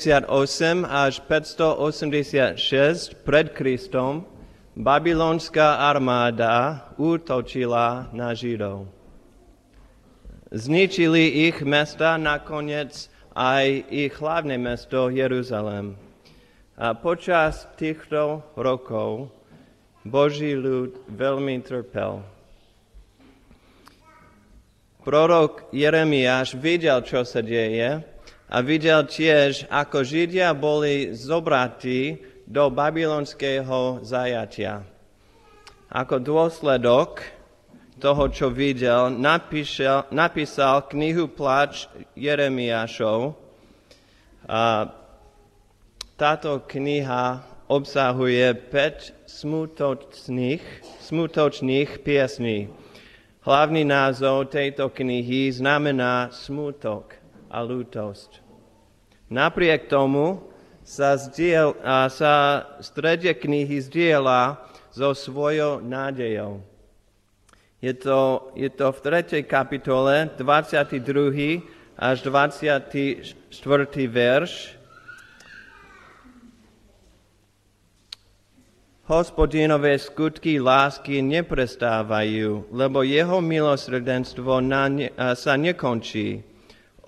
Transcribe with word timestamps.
58 0.00 0.88
až 0.88 1.20
586 1.28 3.20
pred 3.20 3.52
Kristom 3.52 4.24
babylonská 4.72 5.76
armáda 5.76 6.88
útočila 6.96 8.08
na 8.16 8.32
Židov. 8.32 8.88
Zničili 10.48 11.52
ich 11.52 11.60
mesta, 11.60 12.16
nakoniec 12.16 13.12
aj 13.36 13.84
ich 13.92 14.16
hlavné 14.16 14.56
mesto 14.56 15.12
Jeruzalém. 15.12 16.00
A 16.80 16.96
počas 16.96 17.68
týchto 17.76 18.40
rokov 18.56 19.28
Boží 20.00 20.56
ľud 20.56 20.96
veľmi 21.12 21.60
trpel. 21.60 22.24
Prorok 25.04 25.68
Jeremiáš 25.76 26.56
videl, 26.56 27.04
čo 27.04 27.20
sa 27.20 27.44
deje 27.44 28.00
a 28.50 28.56
videl 28.66 29.06
tiež, 29.06 29.70
ako 29.70 30.02
Židia 30.02 30.50
boli 30.58 31.14
zobratí 31.14 32.18
do 32.50 32.66
babylonského 32.66 34.02
zajatia. 34.02 34.82
Ako 35.86 36.18
dôsledok 36.18 37.22
toho, 38.02 38.26
čo 38.26 38.50
videl, 38.50 39.14
napíšel, 39.14 40.10
napísal 40.10 40.82
knihu 40.90 41.30
Plač 41.30 41.86
Jeremiášov. 42.18 43.38
A 44.50 44.90
táto 46.18 46.66
kniha 46.66 47.46
obsahuje 47.70 48.50
5 48.66 49.30
smutočných, 49.30 50.64
smutočných 51.06 51.90
piesní. 52.02 52.66
Hlavný 53.46 53.86
názov 53.86 54.50
tejto 54.50 54.90
knihy 54.90 55.54
znamená 55.54 56.34
smutok 56.34 57.14
a 57.46 57.62
lútosť. 57.62 58.39
Napriek 59.30 59.86
tomu 59.86 60.42
sa, 60.82 61.14
zdiel, 61.14 61.78
a 61.86 62.10
sa 62.10 62.66
strede 62.82 63.30
knihy 63.30 63.78
zdieľa 63.78 64.58
so 64.90 65.14
svojou 65.14 65.78
nádejou. 65.78 66.66
Je 67.78 67.94
to, 67.94 68.50
je 68.58 68.66
to 68.74 68.90
v 68.90 68.98
3. 69.22 69.46
kapitole 69.46 70.34
22. 70.34 71.62
až 71.94 72.16
24. 72.26 73.22
verš. 74.10 74.74
Hospodinové 79.06 79.94
skutky 79.94 80.58
lásky 80.58 81.22
neprestávajú, 81.22 82.66
lebo 82.74 83.06
jeho 83.06 83.38
milosrdenstvo 83.38 84.58
na 84.58 84.90
ne, 84.90 85.06
sa 85.38 85.54
nekončí 85.54 86.49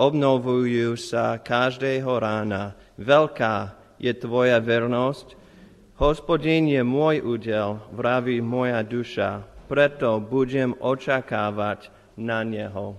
obnovujú 0.02 0.98
sa 0.98 1.38
každého 1.38 2.10
rána. 2.18 2.74
Veľká 2.98 3.78
je 4.02 4.10
tvoja 4.18 4.58
vernosť. 4.58 5.38
Hospodin 6.02 6.66
je 6.66 6.82
môj 6.82 7.22
údel, 7.22 7.78
vraví 7.94 8.42
moja 8.42 8.82
duša, 8.82 9.46
preto 9.70 10.18
budem 10.18 10.74
očakávať 10.82 11.94
na 12.18 12.42
Neho. 12.42 12.98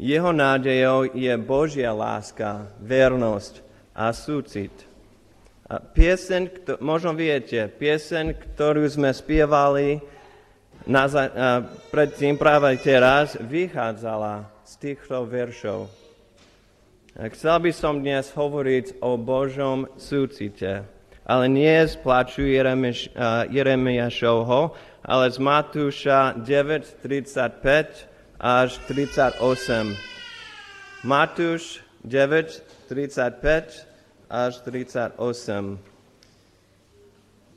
Jeho 0.00 0.32
nádejou 0.32 1.12
je 1.12 1.34
Božia 1.36 1.92
láska, 1.92 2.72
vernosť 2.80 3.60
a 3.92 4.08
súcit. 4.16 4.72
A 5.68 5.76
piesen, 5.76 6.48
možno 6.80 7.12
viete, 7.12 7.68
piesen, 7.68 8.32
ktorú 8.32 8.88
sme 8.88 9.12
spievali 9.12 10.00
na, 10.88 11.04
a 11.04 11.60
predtým 11.92 12.40
práve 12.40 12.80
teraz, 12.80 13.36
vychádzala 13.36 14.48
z 14.70 14.78
týchto 14.78 15.26
veršov. 15.26 15.90
Chcel 17.18 17.56
by 17.58 17.74
som 17.74 18.06
dnes 18.06 18.30
hovoriť 18.30 19.02
o 19.02 19.18
Božom 19.18 19.90
súcite, 19.98 20.86
ale 21.26 21.50
nie 21.50 21.74
z 21.90 21.98
plaču 21.98 22.46
Jeremiašovho, 23.50 24.70
ale 25.02 25.26
z 25.26 25.42
Matúša 25.42 26.38
9.35 26.46 28.06
až 28.38 28.78
38. 28.86 29.42
Matúš 31.02 31.82
9.35 32.06 33.90
až 34.30 34.52
38. 34.62 35.18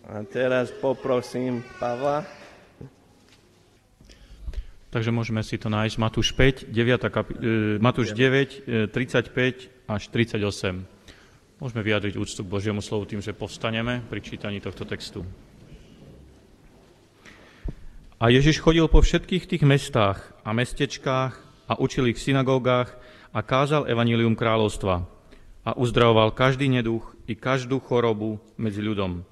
A 0.10 0.26
teraz 0.34 0.74
poprosím 0.82 1.62
Pavla. 1.78 2.43
Takže 4.94 5.10
môžeme 5.10 5.42
si 5.42 5.58
to 5.58 5.74
nájsť. 5.74 5.98
Matúš 5.98 6.38
5, 6.38 6.70
9, 6.70 7.10
kapi- 7.10 7.38
e, 7.42 7.82
Matúš 7.82 8.14
9, 8.14 8.94
35 8.94 8.94
e, 8.94 9.74
až 9.90 10.14
38. 10.14 10.86
Môžeme 11.58 11.82
vyjadriť 11.82 12.14
úctu 12.14 12.46
k 12.46 12.54
Božiemu 12.54 12.78
slovu 12.86 13.10
tým, 13.10 13.18
že 13.18 13.34
povstaneme 13.34 14.06
pri 14.06 14.22
čítaní 14.22 14.62
tohto 14.62 14.86
textu. 14.86 15.26
A 18.22 18.30
Ježiš 18.30 18.62
chodil 18.62 18.86
po 18.86 19.02
všetkých 19.02 19.50
tých 19.50 19.64
mestách 19.66 20.30
a 20.46 20.54
mestečkách 20.54 21.34
a 21.66 21.74
učil 21.82 22.14
ich 22.14 22.22
v 22.22 22.30
synagógach 22.30 22.94
a 23.34 23.42
kázal 23.42 23.90
evanílium 23.90 24.38
kráľovstva 24.38 25.10
a 25.66 25.74
uzdravoval 25.74 26.38
každý 26.38 26.70
neduch 26.70 27.18
i 27.26 27.34
každú 27.34 27.82
chorobu 27.82 28.38
medzi 28.62 28.86
ľudom. 28.86 29.26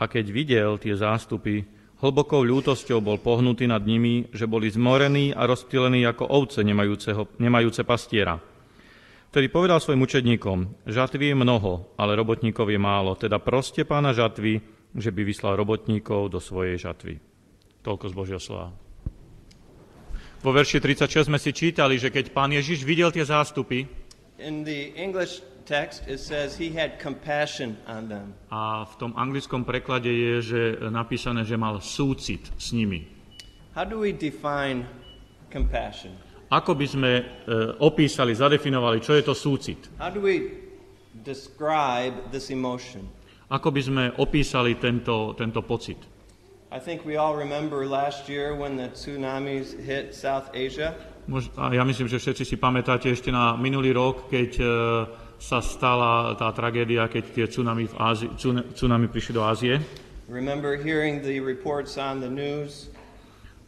A 0.00 0.08
keď 0.08 0.24
videl 0.32 0.70
tie 0.80 0.96
zástupy, 0.96 1.68
Hlbokou 2.06 2.46
ľútosťou 2.46 3.02
bol 3.02 3.18
pohnutý 3.18 3.66
nad 3.66 3.82
nimi, 3.82 4.30
že 4.30 4.46
boli 4.46 4.70
zmorení 4.70 5.34
a 5.34 5.42
rozptýlení 5.42 6.06
ako 6.06 6.30
ovce 6.30 6.62
nemajúce 6.62 7.82
pastiera. 7.82 8.38
Vtedy 9.34 9.50
povedal 9.50 9.82
svojim 9.82 10.06
učedníkom, 10.06 10.86
žatvy 10.86 11.34
je 11.34 11.42
mnoho, 11.42 11.90
ale 11.98 12.14
robotníkov 12.14 12.70
je 12.70 12.78
málo, 12.78 13.18
teda 13.18 13.42
proste 13.42 13.82
pána 13.82 14.14
žatvy, 14.14 14.62
že 14.94 15.10
by 15.10 15.26
vyslal 15.26 15.58
robotníkov 15.58 16.30
do 16.30 16.38
svojej 16.38 16.78
žatvy. 16.78 17.18
Toľko 17.82 18.06
z 18.06 18.14
Božieho 18.14 18.38
slova. 18.38 18.70
Vo 20.46 20.54
verši 20.54 20.78
36 20.78 21.26
sme 21.26 21.42
si 21.42 21.50
čítali, 21.50 21.98
že 21.98 22.14
keď 22.14 22.30
pán 22.30 22.54
Ježiš 22.54 22.86
videl 22.86 23.10
tie 23.10 23.26
zástupy, 23.26 23.82
In 24.38 24.62
the 24.62 24.94
English 24.94 25.42
text 25.66 26.06
it 26.06 26.22
says 26.22 26.54
he 26.54 26.70
had 26.70 27.02
compassion 27.02 27.76
on 27.90 28.08
them. 28.08 28.32
A 28.54 28.86
v 28.86 28.94
tom 28.96 29.12
anglickom 29.18 29.66
preklade 29.66 30.08
je, 30.08 30.34
že 30.40 30.60
napísané, 30.88 31.42
že 31.42 31.58
mal 31.58 31.82
súcit 31.82 32.46
s 32.54 32.70
nimi. 32.70 33.04
How 33.74 33.84
do 33.84 34.00
we 34.00 34.14
define 34.14 34.86
compassion? 35.50 36.14
Ako 36.46 36.78
by 36.78 36.86
sme 36.86 37.12
e, 37.18 37.22
opísali, 37.82 38.30
zadefinovali, 38.30 39.02
čo 39.02 39.18
je 39.18 39.22
to 39.26 39.34
súcit? 39.34 39.90
How 39.98 40.14
do 40.14 40.22
we 40.22 40.62
describe 41.26 42.14
this 42.30 42.54
emotion? 42.54 43.02
Ako 43.50 43.74
by 43.74 43.82
sme 43.82 44.04
opísali 44.22 44.78
tento, 44.78 45.34
tento 45.34 45.60
pocit? 45.66 45.98
I 46.70 46.78
think 46.78 47.02
we 47.02 47.18
all 47.18 47.34
remember 47.34 47.86
last 47.86 48.30
year 48.30 48.54
when 48.54 48.78
the 48.78 48.94
tsunamis 48.94 49.74
hit 49.74 50.14
South 50.14 50.50
Asia. 50.54 50.94
A 51.58 51.74
ja 51.74 51.82
myslím, 51.82 52.06
že 52.06 52.22
všetci 52.22 52.46
si 52.46 52.56
pamätáte 52.58 53.10
ešte 53.10 53.34
na 53.34 53.58
minulý 53.58 53.90
rok, 53.90 54.30
keď 54.30 54.50
e, 54.62 54.66
sa 55.38 55.60
stala 55.60 56.34
tá 56.34 56.48
tragédia, 56.52 57.06
keď 57.08 57.24
tie 57.32 57.46
tsunami, 57.46 57.86
v 57.86 57.94
Ázi, 57.96 58.26
tsunami 58.72 59.06
prišli 59.08 59.32
do 59.36 59.42
Ázie. 59.44 59.78
Remember 60.26 60.74
hearing 60.74 61.22
the 61.22 61.38
reports 61.38 61.94
on 61.94 62.18
the 62.18 62.30
news 62.30 62.90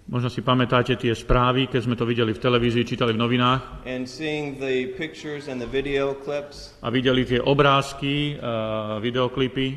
Možno 0.08 0.32
si 0.32 0.40
pamätáte 0.40 0.96
tie 0.96 1.12
správy, 1.12 1.68
keď 1.68 1.80
sme 1.84 1.92
to 1.92 2.08
videli 2.08 2.32
v 2.32 2.40
televízii, 2.40 2.80
čítali 2.80 3.12
v 3.12 3.20
novinách. 3.20 3.84
and 3.84 4.08
seeing 4.08 4.56
the 4.56 4.88
pictures 4.96 5.52
and 5.52 5.60
the 5.60 5.68
video 5.68 6.16
clips. 6.16 6.72
A 6.80 6.88
videli 6.88 7.28
tie 7.28 7.44
obrázky, 7.44 8.40
uh, 8.40 8.96
videoklipy. 9.04 9.76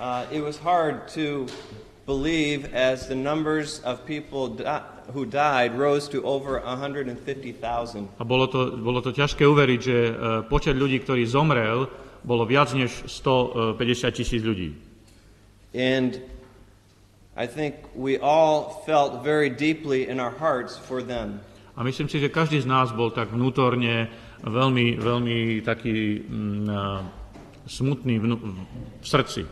Uh, 0.00 0.24
it 0.32 0.40
was 0.40 0.56
hard 0.56 1.04
to 1.12 1.44
believe 2.08 2.72
as 2.72 3.04
the 3.04 3.14
numbers 3.16 3.84
of 3.84 4.00
people 4.08 4.48
di- 4.56 4.64
who 5.12 5.26
died 5.26 5.76
rose 5.78 6.08
to 6.08 6.22
over 6.24 6.62
150,000. 6.64 8.08
A 8.18 8.24
bolo 8.24 8.46
to, 8.46 8.76
bolo 8.78 9.02
to 9.02 9.12
ťažké 9.14 9.46
uveriť, 9.46 9.80
že 9.80 9.98
uh, 10.10 10.12
počet 10.46 10.74
ľudí, 10.74 11.02
ktorý 11.02 11.26
zomrel, 11.26 11.86
bolo 12.26 12.42
viac 12.42 12.74
než 12.74 13.06
150 13.06 13.78
tisíc 14.10 14.42
ľudí. 14.42 14.74
And 15.76 16.18
I 17.36 17.46
think 17.46 17.76
we 17.94 18.16
all 18.18 18.82
felt 18.88 19.22
very 19.22 19.52
deeply 19.52 20.08
in 20.08 20.18
our 20.18 20.32
hearts 20.32 20.80
for 20.80 21.04
them. 21.04 21.44
A 21.76 21.84
myslím 21.84 22.08
si, 22.08 22.16
že 22.16 22.32
každý 22.32 22.64
z 22.64 22.66
nás 22.66 22.88
bol 22.96 23.12
tak 23.12 23.28
vnútorne 23.28 24.08
veľmi, 24.40 24.96
veľmi 24.96 25.60
taký 25.60 26.24
mm, 26.24 26.64
uh, 26.64 27.04
smutný 27.68 28.16
vnú, 28.16 28.40
v 29.02 29.06
srdci. 29.06 29.44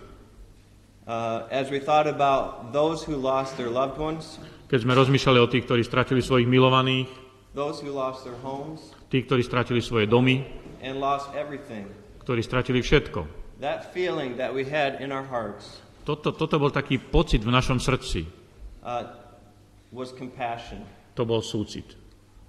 Uh, 1.04 1.44
as 1.52 1.68
we 1.68 1.76
thought 1.76 2.08
about 2.08 2.72
those 2.72 3.04
who 3.04 3.12
lost 3.20 3.60
their 3.60 3.68
loved 3.68 4.00
ones, 4.00 4.40
Keď 4.74 4.82
sme 4.82 4.98
rozmýšľali 4.98 5.38
o 5.38 5.46
tých, 5.46 5.70
ktorí 5.70 5.86
stratili 5.86 6.18
svojich 6.18 6.50
milovaných, 6.50 7.06
tí, 9.06 9.18
ktorí 9.22 9.46
stratili 9.46 9.78
svoje 9.78 10.10
domy, 10.10 10.42
ktorí 12.18 12.42
stratili 12.42 12.82
všetko. 12.82 13.22
that 13.62 13.94
feeling 13.94 14.34
that 14.34 14.50
we 14.50 14.66
had 14.66 14.98
in 14.98 15.14
our 15.14 15.22
hearts 15.22 15.78
Toto, 16.02 16.34
toto 16.34 16.58
bol 16.58 16.74
taký 16.74 16.98
pocit 16.98 17.46
v 17.46 17.54
našom 17.54 17.78
srdci. 17.78 18.26
uh, 18.82 19.14
was 19.94 20.10
compassion. 20.10 20.82
To 21.14 21.22
bol 21.22 21.38
súcit. 21.38 21.94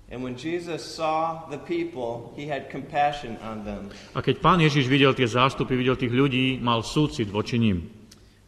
And 0.09 0.25
when 0.25 0.33
Jesus 0.33 0.81
saw 0.81 1.45
the 1.53 1.61
people, 1.61 2.33
he 2.33 2.49
had 2.49 2.73
compassion 2.73 3.37
on 3.45 3.61
them. 3.61 3.93
A 4.17 4.25
keď 4.25 4.41
pán 4.41 4.57
Ježiš 4.65 4.89
videl 4.89 5.13
tie 5.13 5.29
zástupy, 5.29 5.77
videl 5.77 5.93
tých 5.93 6.09
ľudí, 6.09 6.57
mal 6.57 6.81
súcit 6.81 7.29
voči 7.29 7.61
ním. 7.61 7.85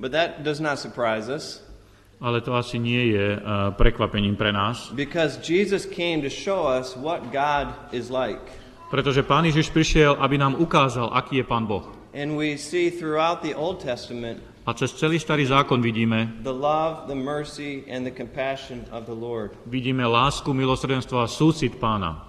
But 0.02 0.18
that 0.18 0.42
does 0.42 0.58
not 0.58 0.82
surprise 0.82 1.30
us 1.30 1.67
Ale 2.22 2.42
to 2.42 2.58
asi 2.58 2.82
nie 2.82 3.14
je 3.14 3.38
uh, 3.38 3.42
prekvapením 3.78 4.34
pre 4.36 4.50
nás, 4.50 4.90
because 4.98 5.38
Jesus 5.38 5.86
came 5.86 6.22
to 6.22 6.30
show 6.34 6.66
us 6.66 6.98
what 6.98 7.30
God 7.30 7.70
is 7.94 8.10
like. 8.10 8.42
pretože 8.90 9.22
pán 9.22 9.46
Ježiš 9.46 9.70
prišiel, 9.70 10.18
aby 10.18 10.38
nám 10.38 10.56
ukázal, 10.58 11.14
aký 11.14 11.38
je 11.38 11.46
pán 11.46 11.70
Boh. 11.70 11.86
And 12.18 12.34
we 12.34 12.58
see 12.58 12.90
throughout 12.90 13.46
the 13.46 13.54
Old 13.54 13.84
Testament 13.86 14.42
A 14.68 14.74
cez 14.76 14.92
celý 15.00 15.16
starý 15.16 15.48
zákon 15.48 15.80
vidíme, 15.80 16.44
the 16.44 16.52
love, 16.52 17.08
the 17.08 17.16
mercy, 17.16 17.88
and 17.88 18.04
the 18.04 18.12
compassion 18.12 18.84
of 18.92 19.08
the 19.08 19.16
Lord. 19.16 19.56
vidíme 19.64 20.04
lásku, 20.04 20.54
milosrdenstvo 20.54 21.24
a 21.24 21.28
súcit 21.28 21.80
pána. 21.80 22.28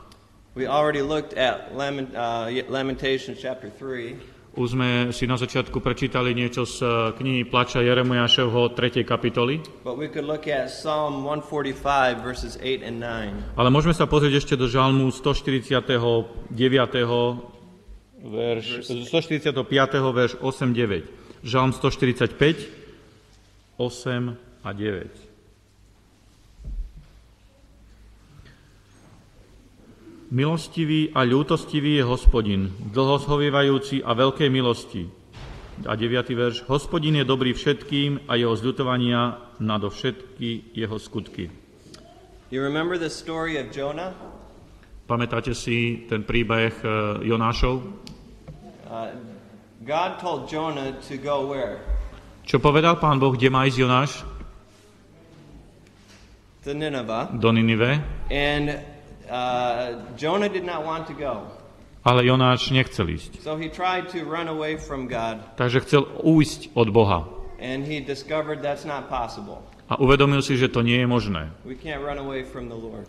We 0.54 0.66
already 0.68 1.02
looked 1.02 1.38
at 1.38 1.74
Lament, 1.74 2.14
uh, 2.14 2.46
Lamentations 2.68 3.38
chapter 3.42 3.70
3. 3.70 4.37
Už 4.56 4.74
sme 4.74 5.12
si 5.12 5.28
na 5.28 5.36
začiatku 5.36 5.78
prečítali 5.84 6.32
niečo 6.32 6.64
z 6.64 6.82
eh, 6.82 6.90
knihy 7.14 7.44
Plača 7.46 7.84
Jeremiáševho 7.84 8.72
3. 8.72 9.04
kapitoly, 9.04 9.60
But 9.84 10.00
we 10.00 10.08
could 10.08 10.24
look 10.24 10.48
at 10.48 10.72
Psalm 10.72 11.22
145, 11.22 12.24
verses 12.24 12.56
8 12.56 12.80
and 12.82 12.98
9. 12.98 13.58
ale 13.60 13.68
môžeme 13.68 13.92
sa 13.94 14.08
pozrieť 14.08 14.42
ešte 14.42 14.54
do 14.56 14.66
žalmu 14.66 15.12
149. 15.12 16.48
verš, 18.18 18.66
145. 18.88 19.54
verš 19.94 20.32
8-9. 20.42 21.06
Žalm 21.46 21.70
145, 21.70 22.66
8 23.78 24.34
a 24.64 24.70
9. 24.74 25.27
Milostivý 30.28 31.08
a 31.16 31.24
ľútostivý 31.24 31.96
je 31.96 32.04
hospodin, 32.04 32.68
dlhoshovievajúci 32.92 34.04
a 34.04 34.12
veľkej 34.12 34.52
milosti. 34.52 35.08
A 35.88 35.96
9. 35.96 36.36
verš. 36.36 36.68
Hospodin 36.68 37.16
je 37.16 37.24
dobrý 37.24 37.56
všetkým 37.56 38.28
a 38.28 38.36
jeho 38.36 38.52
zľutovania 38.52 39.40
nadovšetky 39.56 40.76
jeho 40.76 41.00
skutky. 41.00 41.48
You 42.52 42.60
remember 42.60 43.00
the 43.00 43.08
story 43.08 43.56
of 43.56 43.72
Jonah? 43.72 44.12
Pamätáte 45.08 45.56
si 45.56 46.04
ten 46.12 46.20
príbeh 46.20 46.76
eh, 46.76 46.90
Jonášov? 47.24 47.80
Uh, 48.84 49.16
God 49.88 50.20
told 50.20 50.52
Jonah 50.52 50.92
to 51.08 51.16
go 51.16 51.48
where? 51.48 51.80
Čo 52.44 52.60
povedal 52.60 53.00
pán 53.00 53.16
Boh, 53.16 53.32
kde 53.32 53.48
má 53.48 53.64
ísť 53.64 53.80
Jonáš? 53.80 54.12
To 56.68 56.76
Nineveh. 56.76 57.32
Do 57.32 57.48
Ninive. 57.48 57.96
And 58.28 58.97
uh, 59.28 60.02
Jonah 60.16 60.48
did 60.48 60.64
not 60.64 60.82
want 60.82 61.06
to 61.06 61.14
go. 61.14 61.46
Ale 62.02 62.24
Jonáš 62.24 62.72
nechcel 62.72 63.04
ísť. 63.12 63.44
So 63.44 63.60
he 63.60 63.68
tried 63.68 64.08
to 64.16 64.24
run 64.24 64.48
away 64.48 64.80
from 64.80 65.04
God, 65.10 65.44
Takže 65.60 65.84
chcel 65.84 66.02
újsť 66.24 66.72
od 66.72 66.88
Boha. 66.88 67.28
and 67.58 67.82
he 67.84 67.98
discovered 68.00 68.62
that's 68.62 68.86
not 68.86 69.10
possible. 69.12 69.60
A 69.90 69.98
uvedomil 69.98 70.40
si, 70.44 70.54
že 70.54 70.68
to 70.70 70.80
nie 70.84 71.00
je 71.00 71.08
možné. 71.08 71.50
We 71.66 71.74
can't 71.74 72.00
run 72.04 72.16
away 72.20 72.44
from 72.46 72.68
the 72.70 72.76
Lord. 72.78 73.08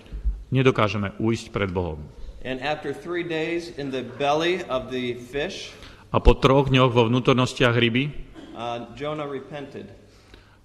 Nedokážeme 0.50 1.14
újsť 1.22 1.54
pred 1.54 1.70
Bohom. 1.70 2.02
And 2.42 2.58
after 2.64 2.96
three 2.96 3.22
days 3.28 3.70
in 3.76 3.92
the 3.94 4.02
belly 4.18 4.64
of 4.66 4.90
the 4.90 5.14
fish, 5.20 5.76
A 6.10 6.18
po 6.18 6.34
troch 6.34 6.74
dňoch 6.74 6.90
vo 6.90 7.06
vnútornostiach 7.06 7.78
ryby 7.78 8.10
uh, 8.58 8.90
Jonah 8.98 9.30
repented. 9.30 9.86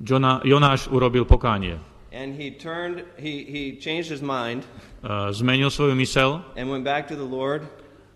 Jona, 0.00 0.40
Jonáš 0.40 0.88
urobil 0.88 1.28
pokánie. 1.28 1.76
And 2.14 2.38
he 2.38 2.54
turned, 2.54 3.02
he, 3.18 3.42
he 3.42 3.74
changed 3.76 4.06
his 4.08 4.22
mind 4.22 4.62
Uh, 5.02 5.34
zmenil 5.34 5.68
svoju 5.68 5.98
mysel, 5.98 6.40
and 6.56 6.70
went 6.70 6.80
back 6.86 7.10
to 7.10 7.16
the 7.18 7.26
Lord 7.26 7.66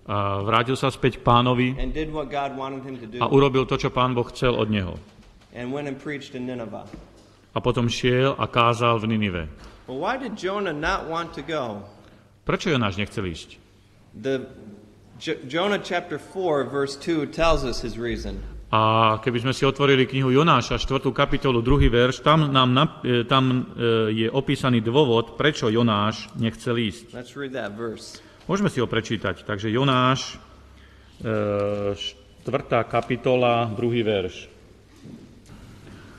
uh, 0.08 0.40
vrátil 0.40 0.78
sa 0.78 0.88
späť 0.88 1.18
k 1.18 1.22
pánovi 1.26 1.74
and 1.76 1.90
did 1.92 2.08
what 2.08 2.30
God 2.30 2.54
wanted 2.56 2.86
him 2.86 2.96
to 3.02 3.10
a 3.18 3.26
do 3.26 3.34
urobil 3.34 3.66
to, 3.68 3.76
čo 3.76 3.90
pán 3.92 4.14
Boh 4.16 4.24
chcel 4.30 4.54
od 4.56 4.70
neho. 4.70 4.96
and 5.52 5.68
went 5.74 5.84
and 5.90 5.98
preached 5.98 6.32
in 6.38 6.46
Nineveh. 6.46 6.86
A 7.52 7.60
potom 7.60 7.90
šiel 7.90 8.38
a 8.38 8.46
kázal 8.46 9.02
v 9.02 9.10
Ninive. 9.10 9.44
Well, 9.90 9.98
why 9.98 10.14
did 10.16 10.38
Jonah 10.38 10.72
not 10.76 11.10
want 11.10 11.34
to 11.34 11.42
go? 11.42 11.82
Prečo 12.46 12.70
Jonáš 12.70 12.96
nechcel 12.96 13.26
ísť? 13.28 13.58
The 14.14 14.46
J- 15.18 15.42
Jonah 15.50 15.82
chapter 15.82 16.16
4 16.22 16.70
verse 16.70 16.94
2 16.94 17.26
tells 17.28 17.66
us 17.66 17.82
his 17.82 17.98
reason. 17.98 18.40
A 18.68 19.16
keby 19.24 19.48
sme 19.48 19.56
si 19.56 19.64
otvorili 19.64 20.04
knihu 20.04 20.28
Jonáša, 20.28 20.76
4. 20.76 21.08
kapitolu, 21.16 21.64
2. 21.64 21.88
verš, 21.88 22.20
tam, 22.20 22.52
nám, 22.52 23.00
e, 23.00 23.24
tam 23.24 23.44
e, 23.48 24.12
je 24.12 24.28
opísaný 24.28 24.84
dôvod, 24.84 25.40
prečo 25.40 25.72
Jonáš 25.72 26.28
nechcel 26.36 26.76
ísť. 26.76 27.16
Môžeme 28.44 28.68
si 28.68 28.84
ho 28.84 28.88
prečítať. 28.88 29.48
Takže 29.48 29.72
Jonáš, 29.72 30.36
e, 31.24 31.96
4. 32.44 32.84
kapitola, 32.84 33.72
2. 33.72 34.04
verš. 34.04 34.58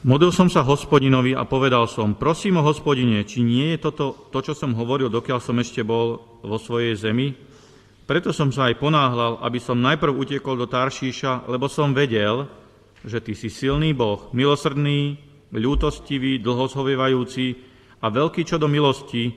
Modlil 0.02 0.34
som 0.34 0.50
sa 0.50 0.66
hospodinovi 0.66 1.38
a 1.38 1.46
povedal 1.46 1.86
som, 1.86 2.18
prosím 2.18 2.58
o 2.58 2.66
hospodine, 2.66 3.28
či 3.30 3.46
nie 3.46 3.76
je 3.76 3.84
toto 3.84 4.32
to, 4.34 4.40
čo 4.42 4.58
som 4.58 4.74
hovoril, 4.74 5.12
dokiaľ 5.12 5.38
som 5.38 5.60
ešte 5.62 5.86
bol 5.86 6.24
vo 6.42 6.58
svojej 6.58 6.98
zemi? 6.98 7.36
Preto 8.10 8.34
som 8.34 8.50
sa 8.50 8.74
aj 8.74 8.82
ponáhľal, 8.82 9.38
aby 9.46 9.62
som 9.62 9.78
najprv 9.78 10.18
utiekol 10.18 10.58
do 10.58 10.66
Taršíša, 10.66 11.46
lebo 11.46 11.70
som 11.70 11.94
vedel, 11.94 12.50
že 13.06 13.22
ty 13.22 13.38
si 13.38 13.54
silný 13.54 13.94
Boh, 13.94 14.34
milosrdný, 14.34 15.22
ľútostivý, 15.54 16.42
dlhoshovievajúci 16.42 17.46
a 18.02 18.10
veľký 18.10 18.50
čo 18.50 18.58
do 18.58 18.66
milosti, 18.66 19.30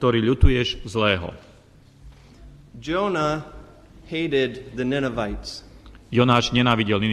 ktorý 0.00 0.24
ľutuješ 0.24 0.88
zlého. 0.88 1.36
Jonah 2.80 3.44
hated 4.08 4.72
the 4.72 4.88
Ninevites. 4.88 5.60
Jonáš 6.08 6.56
nenávidel 6.56 7.04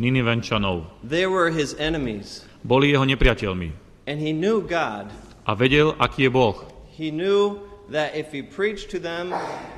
Ninivenčanov. 0.00 0.88
They 1.04 1.28
were 1.28 1.52
his 1.52 1.76
enemies. 1.76 2.40
Boli 2.64 2.88
jeho 2.88 3.04
nepriateľmi. 3.04 3.68
And 4.08 4.16
he 4.16 4.32
knew 4.32 4.64
God. 4.64 5.12
A 5.44 5.52
vedel, 5.52 5.92
aký 6.00 6.24
je 6.24 6.30
Boh. 6.32 6.56
He 6.96 7.12
knew 7.12 7.60
that 7.90 8.16
if 8.16 8.32
he 8.32 8.40
preached 8.40 8.88
to 8.90 8.98
them 8.98 9.32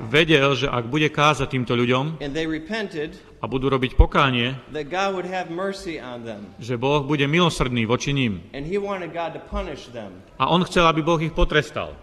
Vedel, 0.07 0.55
že 0.55 0.67
ak 0.71 0.87
bude 0.87 1.11
kázať 1.11 1.51
týmto 1.51 1.75
ľuďom 1.75 2.23
and 2.23 2.31
they 2.31 2.47
repented, 2.47 3.19
a 3.37 3.45
budú 3.45 3.69
robiť 3.69 3.93
pokánie, 3.93 4.57
that 4.73 4.89
God 4.89 5.13
would 5.13 5.29
have 5.29 5.53
mercy 5.53 6.01
on 6.01 6.25
them. 6.25 6.49
že 6.57 6.73
Boh 6.79 7.05
bude 7.05 7.27
milosrdný 7.29 7.85
voči 7.85 8.09
ním. 8.15 8.41
And 8.55 8.65
he 8.65 8.81
wanted 8.81 9.13
God 9.13 9.37
to 9.37 9.41
punish 9.43 9.91
them. 9.93 10.23
A 10.41 10.49
on 10.49 10.65
chcel, 10.65 10.89
aby 10.89 11.05
Boh 11.05 11.21
ich 11.21 11.35
potrestal. 11.35 11.93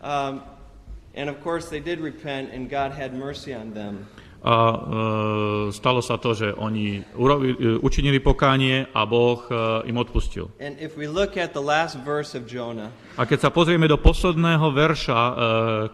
Um, 0.00 0.40
and 1.14 1.28
of 1.28 1.38
course, 1.44 1.68
they 1.68 1.80
did 1.80 2.00
repent, 2.00 2.50
and 2.50 2.72
God 2.72 2.96
had 2.96 3.12
mercy 3.12 3.52
on 3.52 3.76
them. 3.76 4.08
A 4.42 4.56
e, 4.58 4.76
stalo 5.70 6.02
sa 6.02 6.18
to, 6.18 6.34
že 6.34 6.50
oni 6.50 6.98
urobi, 7.14 7.54
e, 7.54 7.78
učinili 7.78 8.18
pokánie 8.18 8.90
a 8.90 9.06
Boh 9.06 9.38
e, 9.46 9.54
im 9.86 9.96
odpustil. 9.96 10.50
Jonah, 12.50 12.90
A 13.14 13.22
keď 13.22 13.38
sa 13.38 13.50
pozrieme 13.54 13.86
do 13.86 14.02
posledného 14.02 14.66
verša 14.74 15.18
e, 15.18 15.32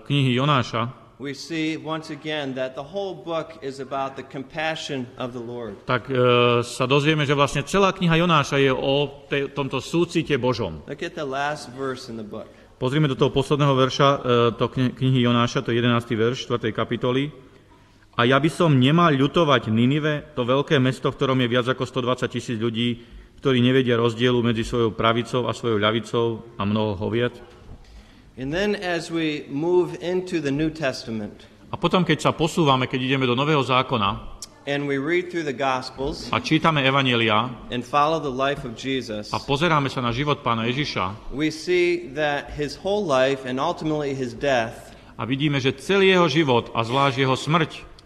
knihy 0.08 0.40
Jonáša, 0.40 0.82
we 1.20 1.34
see 1.34 1.74
once 1.76 2.08
again 2.08 2.54
that 2.54 2.72
the 2.72 2.88
whole 2.94 3.12
book 3.12 3.58
is 3.60 3.82
about 3.82 4.14
the 4.14 4.22
compassion 4.24 5.04
of 5.18 5.34
the 5.36 5.42
Lord. 5.42 5.74
tak 5.84 6.06
e, 6.08 6.16
sa 6.64 6.88
dozvieme, 6.88 7.28
že 7.28 7.34
vlastne 7.36 7.66
celá 7.68 7.92
kniha 7.92 8.16
Jonáša 8.16 8.56
je 8.56 8.72
o 8.72 9.28
tej, 9.28 9.52
tomto 9.52 9.82
súcite 9.82 10.32
Božom. 10.40 10.80
Look 10.88 11.04
at 11.04 11.12
the 11.12 11.26
last 11.26 11.68
verse 11.76 12.08
in 12.08 12.16
the 12.16 12.24
book. 12.24 12.48
Pozrime 12.78 13.10
do 13.10 13.18
toho 13.18 13.28
posledného 13.28 13.74
verša, 13.76 14.08
e, 14.08 14.18
to 14.56 14.70
kni- 14.70 14.94
knihy 14.94 15.26
Jonáša, 15.26 15.66
to 15.66 15.74
je 15.74 15.82
11. 15.82 16.14
verš 16.14 16.46
4. 16.48 16.70
kapitoly. 16.72 17.34
A 18.18 18.26
ja 18.26 18.42
by 18.42 18.50
som 18.50 18.74
nemal 18.74 19.14
ľutovať 19.14 19.70
Ninive, 19.70 20.34
to 20.34 20.42
veľké 20.42 20.82
mesto, 20.82 21.06
v 21.06 21.14
ktorom 21.14 21.38
je 21.38 21.48
viac 21.54 21.70
ako 21.70 21.86
120 21.86 22.26
tisíc 22.26 22.58
ľudí, 22.58 22.98
ktorí 23.38 23.62
nevedia 23.62 23.94
rozdielu 23.94 24.42
medzi 24.42 24.66
svojou 24.66 24.90
pravicou 24.90 25.46
a 25.46 25.54
svojou 25.54 25.78
ľavicou 25.78 26.58
a 26.58 26.66
mnoho 26.66 26.98
hoviet. 26.98 27.38
And 28.34 28.50
then 28.50 28.74
as 28.74 29.14
we 29.14 29.46
move 29.46 29.94
into 30.02 30.42
the 30.42 30.50
New 30.50 30.74
Testament 30.74 31.46
A 31.70 31.78
potom, 31.78 32.02
keď 32.02 32.26
sa 32.26 32.32
posúvame, 32.34 32.90
keď 32.90 33.06
ideme 33.06 33.22
do 33.22 33.38
Nového 33.38 33.62
zákona 33.62 34.34
and 34.66 34.90
we 34.90 34.98
read 34.98 35.30
through 35.30 35.46
the 35.46 35.54
Gospels 35.54 36.26
a 36.34 36.42
čítame 36.42 36.82
Evanielia 36.82 37.54
and 37.70 37.86
follow 37.86 38.18
the 38.18 38.30
life 38.30 38.66
of 38.66 38.74
Jesus, 38.74 39.30
a 39.30 39.38
pozeráme 39.38 39.86
sa 39.90 40.02
na 40.02 40.10
život 40.10 40.42
pána 40.42 40.66
Ježiša 40.66 41.30
we 41.30 41.54
see 41.54 42.10
that 42.18 42.50
his 42.54 42.74
whole 42.78 43.06
life 43.06 43.46
and 43.46 43.62
ultimately 43.62 44.10
his 44.10 44.34
death 44.34 44.90
a 45.18 45.26
vidíme, 45.26 45.62
že 45.62 45.74
celý 45.78 46.14
jeho 46.14 46.26
život 46.30 46.70
a 46.74 46.82
zvlášť 46.82 47.16
jeho 47.22 47.34
smrť 47.38 47.97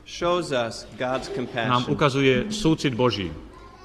nám 1.69 1.85
ukazuje 1.89 2.53
súcit 2.53 2.95
Boží. 2.95 3.33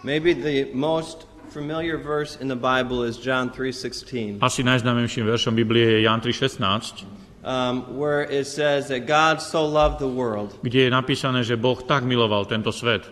Maybe 0.04 0.34
the 0.36 0.68
most 0.74 1.28
familiar 1.50 1.98
verse 1.98 2.38
in 2.42 2.48
the 2.48 2.56
Bible 2.56 3.08
is 3.08 3.18
John 3.18 3.50
3:16, 3.50 4.38
Asi 4.42 4.64
najznámejším 4.64 5.26
veršom 5.26 5.56
Biblie 5.56 5.92
je 5.92 6.00
Jan 6.02 6.20
3.16, 6.22 7.06
um, 7.44 7.86
where 7.98 8.28
it 8.30 8.48
says 8.48 8.88
that 8.88 9.08
God 9.08 9.42
so 9.42 9.64
loved 9.66 9.98
the 10.00 10.12
world 10.12 10.60
kde 10.62 10.80
je 10.88 10.90
napísané, 10.92 11.44
že 11.44 11.56
Boh 11.56 11.80
tak 11.82 12.04
miloval 12.04 12.46
tento 12.46 12.72
svet, 12.72 13.08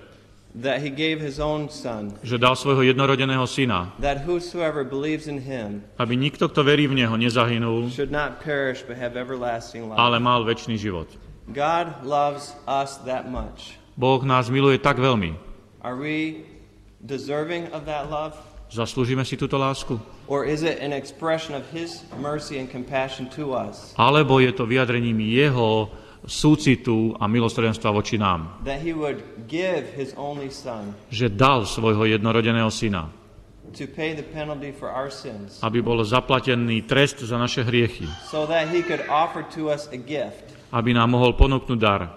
that 0.62 0.80
he 0.84 0.92
gave 0.92 1.20
his 1.20 1.40
own 1.40 1.72
son, 1.72 2.14
že 2.24 2.38
dal 2.38 2.56
svojho 2.56 2.84
jednorodeného 2.84 3.48
syna, 3.48 3.96
that 4.00 4.24
whosoever 4.28 4.84
believes 4.84 5.28
in 5.28 5.40
him 5.42 5.82
aby 5.98 6.14
nikto, 6.20 6.52
kto 6.52 6.62
verí 6.64 6.88
v 6.88 7.02
Neho, 7.02 7.16
nezahynul, 7.18 7.90
should 7.90 8.12
not 8.12 8.44
perish 8.44 8.84
but 8.84 9.00
have 9.00 9.16
everlasting 9.18 9.88
life. 9.90 9.98
ale 9.98 10.20
mal 10.20 10.44
väčší 10.46 10.78
život. 10.78 11.08
God 11.50 12.02
loves 12.02 12.58
us 12.66 12.98
that 13.06 13.30
much. 13.30 13.78
Boh 13.96 14.20
nás 14.26 14.50
miluje 14.50 14.82
tak 14.82 14.98
veľmi. 14.98 15.38
Are 15.86 15.96
we 15.96 16.44
deserving 17.06 17.70
of 17.70 17.86
that 17.86 18.10
love? 18.10 18.34
Zaslúžime 18.74 19.22
si 19.22 19.38
túto 19.38 19.62
lásku? 19.62 20.02
Or 20.26 20.42
is 20.42 20.66
it 20.66 20.82
an 20.82 20.90
expression 20.90 21.54
of 21.54 21.62
his 21.70 22.02
mercy 22.18 22.58
and 22.58 22.66
compassion 22.66 23.30
to 23.38 23.54
us? 23.54 23.94
Alebo 23.94 24.42
je 24.42 24.50
to 24.58 24.66
vyjadrením 24.66 25.22
Jeho 25.22 25.94
súcitu 26.26 27.14
a 27.22 27.30
milosrdenstva 27.30 27.94
voči 27.94 28.18
nám? 28.18 28.66
That 28.66 28.82
he 28.82 28.98
would 28.98 29.22
give 29.46 29.86
his 29.94 30.18
only 30.18 30.50
son 30.50 30.98
Že 31.14 31.38
dal 31.38 31.70
svojho 31.70 32.10
jednorodeného 32.10 32.74
syna, 32.74 33.14
to 33.76 33.86
pay 33.86 34.16
the 34.16 34.24
penalty 34.24 34.72
for 34.72 34.88
our 34.88 35.12
sins 35.12 35.60
aby 35.60 35.84
bol 35.84 36.00
zaplatený 36.00 36.88
trest 36.88 37.20
za 37.20 37.36
naše 37.36 37.62
hriechy, 37.68 38.08
so 38.32 38.48
that 38.48 38.72
he 38.72 38.80
could 38.80 39.04
offer 39.12 39.44
to 39.44 39.68
us 39.68 39.92
a 39.92 40.00
gift, 40.00 40.55
aby 40.76 40.92
nám 40.92 41.16
mohol 41.16 41.40
ponúknuť 41.40 41.80
dar, 41.80 42.12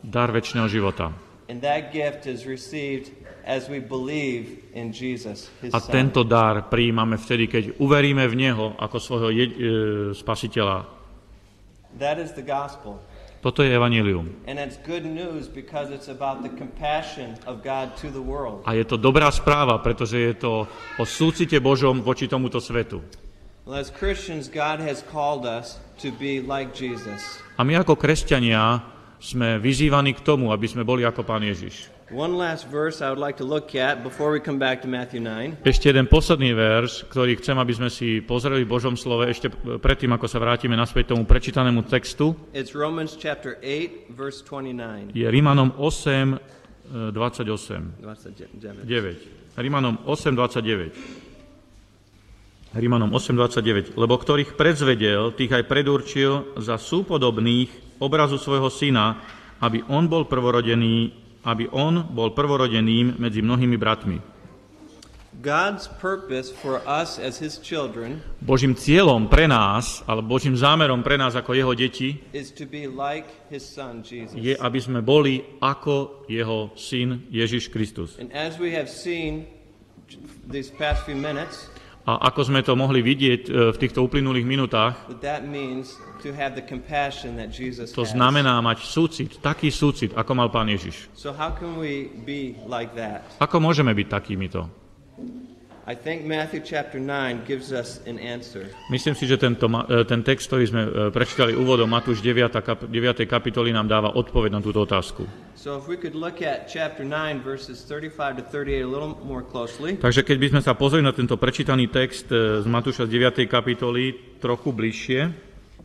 dar 0.00 0.28
väčšného 0.32 0.68
života. 0.72 1.12
And 1.48 1.64
that 1.64 1.96
gift 1.96 2.28
is 2.28 2.44
received 2.44 3.08
as 3.40 3.72
we 3.72 3.80
believe 3.80 4.68
in 4.76 4.92
Jesus, 4.92 5.48
his 5.64 5.72
A 5.72 5.80
tento 5.80 6.20
dar 6.20 6.68
prijímame 6.68 7.16
vtedy, 7.16 7.48
keď 7.48 7.64
uveríme 7.80 8.20
v 8.28 8.34
Neho 8.36 8.76
ako 8.76 8.96
svojho 9.00 9.28
je, 9.32 9.46
e, 9.48 9.52
spasiteľa. 10.12 10.84
That 11.96 12.20
is 12.20 12.36
the 12.36 12.44
gospel. 12.44 13.00
Toto 13.40 13.64
je 13.64 13.72
world. 18.20 18.66
A 18.68 18.76
je 18.76 18.84
to 18.84 19.00
dobrá 19.00 19.32
správa, 19.32 19.80
pretože 19.80 20.20
je 20.20 20.34
to 20.36 20.68
o 21.00 21.04
súcite 21.08 21.56
Božom 21.62 22.04
voči 22.04 22.28
tomuto 22.28 22.60
svetu. 22.60 23.00
A 27.60 27.60
my 27.68 27.72
ako 27.76 28.00
kresťania 28.00 28.80
sme 29.20 29.60
vyzývaní 29.60 30.16
k 30.16 30.24
tomu, 30.24 30.56
aby 30.56 30.64
sme 30.64 30.88
boli 30.88 31.04
ako 31.04 31.20
Pán 31.20 31.44
Ježiš. 31.44 31.92
One 32.08 32.32
last 32.40 32.64
verse 32.72 33.04
I 33.04 33.12
would 33.12 33.20
like 33.20 33.36
to 33.36 33.44
look 33.44 33.76
at 33.76 34.00
before 34.00 34.32
we 34.32 34.40
come 34.40 34.56
back 34.56 34.80
to 34.80 34.88
Matthew 34.88 35.20
9. 35.20 35.68
Ešte 35.68 35.92
jeden 35.92 36.08
posledný 36.08 36.56
verš, 36.56 37.12
ktorý 37.12 37.36
chcem, 37.36 37.60
aby 37.60 37.76
sme 37.76 37.92
si 37.92 38.24
pozreli 38.24 38.64
v 38.64 38.72
Božom 38.72 38.96
slove, 38.96 39.28
ešte 39.28 39.52
predtým, 39.52 40.16
ako 40.16 40.24
sa 40.32 40.40
vrátime 40.40 40.72
naspäť 40.72 41.12
tomu 41.12 41.28
prečítanému 41.28 41.84
textu, 41.92 42.32
It's 42.56 42.72
Romans 42.72 43.20
chapter 43.20 43.60
8, 43.60 44.08
verse 44.16 44.40
29. 44.48 45.12
je 45.12 45.28
Rímanom 45.28 45.76
8, 45.76 46.40
e, 46.88 47.12
28. 47.12 48.00
29. 48.00 48.88
9. 48.88 49.60
Rímanom 49.60 50.00
8.29. 50.08 51.27
Rímanom 52.76 53.08
8.29. 53.16 53.96
Lebo 53.96 54.20
ktorých 54.20 54.52
predzvedel, 54.52 55.32
tých 55.32 55.52
aj 55.56 55.64
predurčil 55.64 56.60
za 56.60 56.76
súpodobných 56.76 57.96
obrazu 57.96 58.36
svojho 58.36 58.68
syna, 58.68 59.24
aby 59.64 59.80
on 59.88 60.04
bol 60.06 60.28
prvorodený, 60.28 61.12
aby 61.48 61.64
on 61.72 62.04
bol 62.12 62.36
prvorodeným 62.36 63.16
medzi 63.16 63.40
mnohými 63.40 63.76
bratmi. 63.80 64.18
God's 65.38 65.86
purpose 66.02 66.50
for 66.50 66.82
us 66.82 67.14
as 67.14 67.38
his 67.38 67.62
children 67.62 68.18
Božím 68.42 68.74
cieľom 68.74 69.30
pre 69.30 69.46
nás, 69.46 70.02
alebo 70.02 70.34
Božím 70.34 70.58
zámerom 70.58 71.06
pre 71.06 71.14
nás 71.14 71.38
ako 71.38 71.54
jeho 71.54 71.72
deti, 71.78 72.18
is 72.34 72.50
to 72.50 72.66
be 72.66 72.90
like 72.90 73.30
his 73.46 73.62
son 73.62 74.02
Jesus. 74.02 74.34
je, 74.34 74.58
aby 74.58 74.78
sme 74.82 74.98
boli 74.98 75.46
ako 75.62 76.26
jeho 76.26 76.74
syn 76.74 77.22
Ježiš 77.30 77.70
Kristus. 77.70 78.18
And 78.18 78.34
as 78.34 78.58
we 78.58 78.74
have 78.74 78.90
seen 78.90 79.46
these 80.50 80.74
past 80.74 81.06
few 81.06 81.14
minutes, 81.14 81.70
A 82.08 82.32
ako 82.32 82.40
sme 82.48 82.64
to 82.64 82.72
mohli 82.72 83.04
vidieť 83.04 83.42
e, 83.44 83.50
v 83.68 83.76
týchto 83.76 84.00
uplynulých 84.00 84.48
minutách, 84.48 84.96
to 87.92 88.04
znamená 88.08 88.64
mať 88.64 88.78
súcit, 88.80 89.36
taký 89.44 89.68
súcit, 89.68 90.16
ako 90.16 90.32
mal 90.32 90.48
Pán 90.48 90.72
Ježiš. 90.72 91.12
Ako 93.36 93.56
môžeme 93.60 93.92
byť 93.92 94.06
takýmito? 94.08 94.72
I 95.88 95.96
think 95.96 96.28
Matthew 96.28 96.60
chapter 96.60 97.00
9 97.00 97.48
gives 97.48 97.72
us 97.72 98.04
an 98.04 98.20
answer. 98.20 98.68
Myslím 98.92 99.16
si, 99.16 99.24
že 99.24 99.40
tento, 99.40 99.72
e, 99.72 100.04
ten 100.04 100.20
text, 100.20 100.52
ktorý 100.52 100.64
sme 100.68 100.82
e, 100.84 100.90
prečítali 101.08 101.56
úvodom 101.56 101.88
Matúš 101.88 102.20
9. 102.20 102.60
Kap- 102.60 102.84
9. 102.92 103.24
kapitoly, 103.24 103.72
nám 103.72 103.88
dáva 103.88 104.12
odpoveď 104.12 104.52
na 104.52 104.60
túto 104.60 104.84
otázku. 104.84 105.24
So 105.56 105.80
if 105.80 105.88
we 105.88 105.96
could 105.96 106.12
look 106.12 106.44
at 106.44 106.68
chapter 106.68 107.08
9 107.08 107.40
verses 107.40 107.80
35 107.88 108.36
to 108.36 108.44
38 108.52 108.84
a 108.84 108.90
little 108.92 109.16
more 109.24 109.40
closely. 109.40 109.96
Takže 109.96 110.28
keď 110.28 110.36
by 110.36 110.48
sme 110.52 110.60
sa 110.60 110.76
pozreli 110.76 111.08
na 111.08 111.16
tento 111.16 111.40
prečítaný 111.40 111.88
text 111.88 112.28
e, 112.28 112.60
z 112.60 112.68
Matúša 112.68 113.08
z 113.08 113.16
9. 113.16 113.48
kapitoly 113.48 114.36
trochu 114.44 114.76
bližšie, 114.76 115.20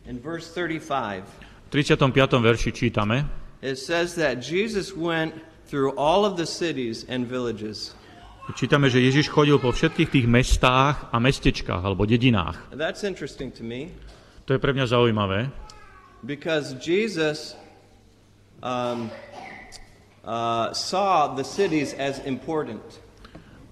In 0.04 0.20
verse 0.20 0.52
35, 0.52 1.24
v 1.24 1.68
35. 1.72 2.44
verši 2.44 2.76
čítame, 2.76 3.24
it 3.64 3.80
says 3.80 4.12
that 4.20 4.44
Jesus 4.44 4.92
went 4.92 5.32
through 5.64 5.96
all 5.96 6.28
of 6.28 6.36
the 6.36 6.44
cities 6.44 7.08
and 7.08 7.24
villages. 7.24 7.96
Čítame, 8.52 8.92
že 8.92 9.00
Ježiš 9.00 9.32
chodil 9.32 9.56
po 9.56 9.72
všetkých 9.72 10.12
tých 10.12 10.26
mestách 10.28 11.08
a 11.08 11.16
mestečkách 11.16 11.80
alebo 11.80 12.04
dedinách. 12.04 12.60
And 12.68 12.76
that's 12.76 13.00
interesting 13.00 13.48
to 13.56 13.64
me 13.64 13.88
To 14.44 14.52
je 14.52 14.60
pre 14.60 14.76
mňa 14.76 14.84
zaujímavé, 14.84 15.48
because 16.20 16.76
Jesus 16.76 17.56
um, 18.60 19.08
uh, 20.20 20.68
saw 20.76 21.32
the 21.32 21.40
cities 21.40 21.96
as 21.96 22.20
important. 22.28 22.84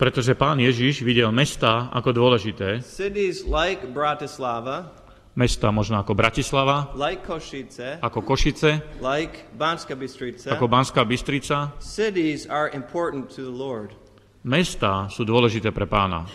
pretože 0.01 0.33
pán 0.33 0.57
Ježiš 0.59 1.05
videl 1.05 1.29
mesta 1.29 1.93
ako 1.93 2.17
dôležité, 2.17 2.81
Cities 2.81 3.45
like 3.45 3.85
Bratislava, 3.93 4.97
mesta 5.37 5.69
možno 5.69 6.01
ako 6.01 6.17
Bratislava, 6.17 6.91
like 6.97 7.21
Košice, 7.23 8.01
ako 8.01 8.25
Košice, 8.25 8.81
like 9.05 9.53
Banska 9.53 9.93
Bystrica. 9.93 10.57
ako 10.57 10.67
Banská 10.73 11.05
Bystrica. 11.05 11.77
Cities 11.79 12.49
are 12.49 12.73
important 12.73 13.29
to 13.29 13.45
the 13.45 13.53
Lord, 13.53 13.93
Mesta 14.43 15.07
sú 15.07 15.23
dôležité 15.23 15.71
pre 15.71 15.87
pána, 15.87 16.27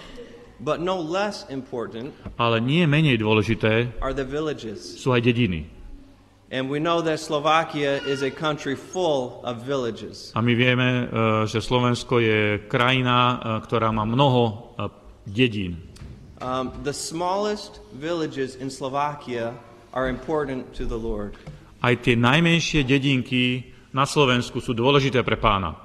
but 0.63 0.79
no 0.79 0.95
less 0.97 1.43
important 1.51 2.15
ale 2.39 2.63
nie 2.63 2.87
menej 2.87 3.19
dôležité 3.19 3.91
are 3.99 4.15
the 4.15 4.23
villages. 4.23 4.79
sú 4.95 5.11
aj 5.11 5.27
dediny. 5.27 5.67
And 6.47 6.71
we 6.71 6.79
know 6.79 7.03
that 7.03 7.19
Slovakia 7.19 7.99
is 8.07 8.23
a 8.23 8.31
country 8.31 8.79
full 8.79 9.43
of 9.43 9.67
villages. 9.67 10.31
A 10.31 10.39
my 10.39 10.55
vieme, 10.55 10.87
e, 10.87 11.03
že 11.43 11.59
Slovensko 11.59 12.23
je 12.23 12.63
krajina, 12.71 13.19
e, 13.19 13.35
ktorá 13.67 13.91
má 13.91 14.07
mnoho 14.07 14.71
e, 14.79 14.87
dedín. 15.27 15.75
Um, 16.39 16.71
the 16.87 16.95
smallest 16.95 17.83
villages 17.91 18.55
in 18.55 18.71
Slovakia 18.71 19.59
are 19.91 20.07
important 20.07 20.71
to 20.79 20.87
the 20.87 20.95
Lord. 20.95 21.35
Aj 21.83 21.91
tie 21.99 22.15
najmenšie 22.15 22.87
dedinky 22.87 23.75
na 23.91 24.07
Slovensku 24.07 24.63
sú 24.63 24.71
dôležité 24.71 25.27
pre 25.27 25.35
pána, 25.35 25.75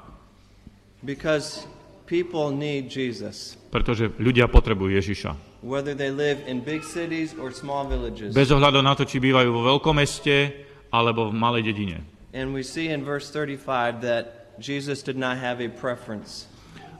Because 1.02 1.66
people 2.06 2.50
need 2.50 2.88
Jesus, 2.88 3.56
pretože 3.70 4.12
ľudia 4.18 4.46
potrebujú 4.48 4.92
Ježiša. 4.98 5.52
whether 5.62 5.94
they 5.94 6.10
live 6.10 6.42
in 6.46 6.60
big 6.60 6.82
cities 6.82 7.34
or 7.38 7.54
small 7.54 7.86
villages. 7.86 8.34
Bez 8.34 8.50
ohľadu 8.50 8.82
na 8.82 8.98
to, 8.98 9.06
či 9.06 9.22
bývajú 9.22 9.48
vo 9.54 9.62
veľkomeste 9.62 10.50
alebo 10.90 11.30
v 11.30 11.34
malej 11.38 11.62
dedine. 11.70 12.02
And 12.34 12.50
we 12.50 12.66
see 12.66 12.90
in 12.90 13.06
verse 13.06 13.30
35 13.30 14.02
that 14.02 14.58
Jesus 14.58 15.00
did 15.06 15.16
not 15.16 15.38
have 15.38 15.62
a 15.62 15.70
preference. 15.70 16.50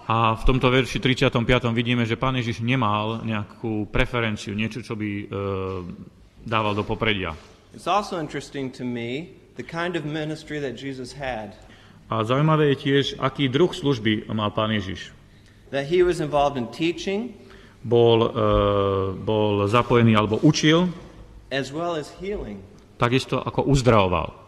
A 0.07 0.35
v 0.35 0.43
tomto 0.47 0.67
verši 0.71 0.99
35. 0.99 1.71
vidíme, 1.75 2.03
že 2.03 2.19
pán 2.19 2.35
Ježiš 2.35 2.63
nemal 2.63 3.23
nejakú 3.23 3.87
preferenciu, 3.91 4.51
niečo, 4.51 4.83
čo 4.83 4.99
by 4.99 5.11
e, 5.23 5.25
dával 6.43 6.75
do 6.75 6.83
popredia. 6.83 7.35
It's 7.71 7.87
also 7.87 8.19
interesting 8.19 8.69
to 8.77 8.85
me 8.85 9.39
the 9.55 9.63
kind 9.63 9.95
of 9.95 10.03
ministry 10.05 10.59
that 10.59 10.75
Jesus 10.75 11.15
had. 11.15 11.55
A 12.13 12.21
zaujímavé 12.29 12.77
je 12.77 12.77
tiež, 12.77 13.05
aký 13.17 13.49
druh 13.49 13.73
služby 13.73 14.29
mal 14.37 14.53
pán 14.53 14.69
Ježiš. 14.69 15.17
That 15.73 15.89
he 15.89 16.05
was 16.05 16.21
involved 16.21 16.61
in 16.61 16.69
teaching 16.69 17.33
Bol, 17.83 18.23
e, 18.23 18.31
bol 19.19 19.67
zapojený 19.67 20.15
alebo 20.15 20.39
učil, 20.39 20.87
as 21.51 21.75
well 21.75 21.99
as 21.99 22.15
healing. 22.23 22.63
takisto 22.95 23.43
ako 23.43 23.67
uzdravoval. 23.67 24.39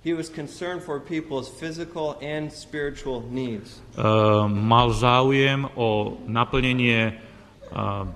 He 0.00 0.16
was 0.16 0.32
concerned 0.32 0.80
for 0.80 0.96
people's 0.96 1.52
physical 1.52 2.16
and 2.24 2.48
spiritual 2.48 3.20
needs. 3.28 3.84
E, 3.92 4.00
mal 4.48 4.96
záujem 4.96 5.68
o 5.76 6.16
naplnenie 6.24 7.10
e, 7.10 7.14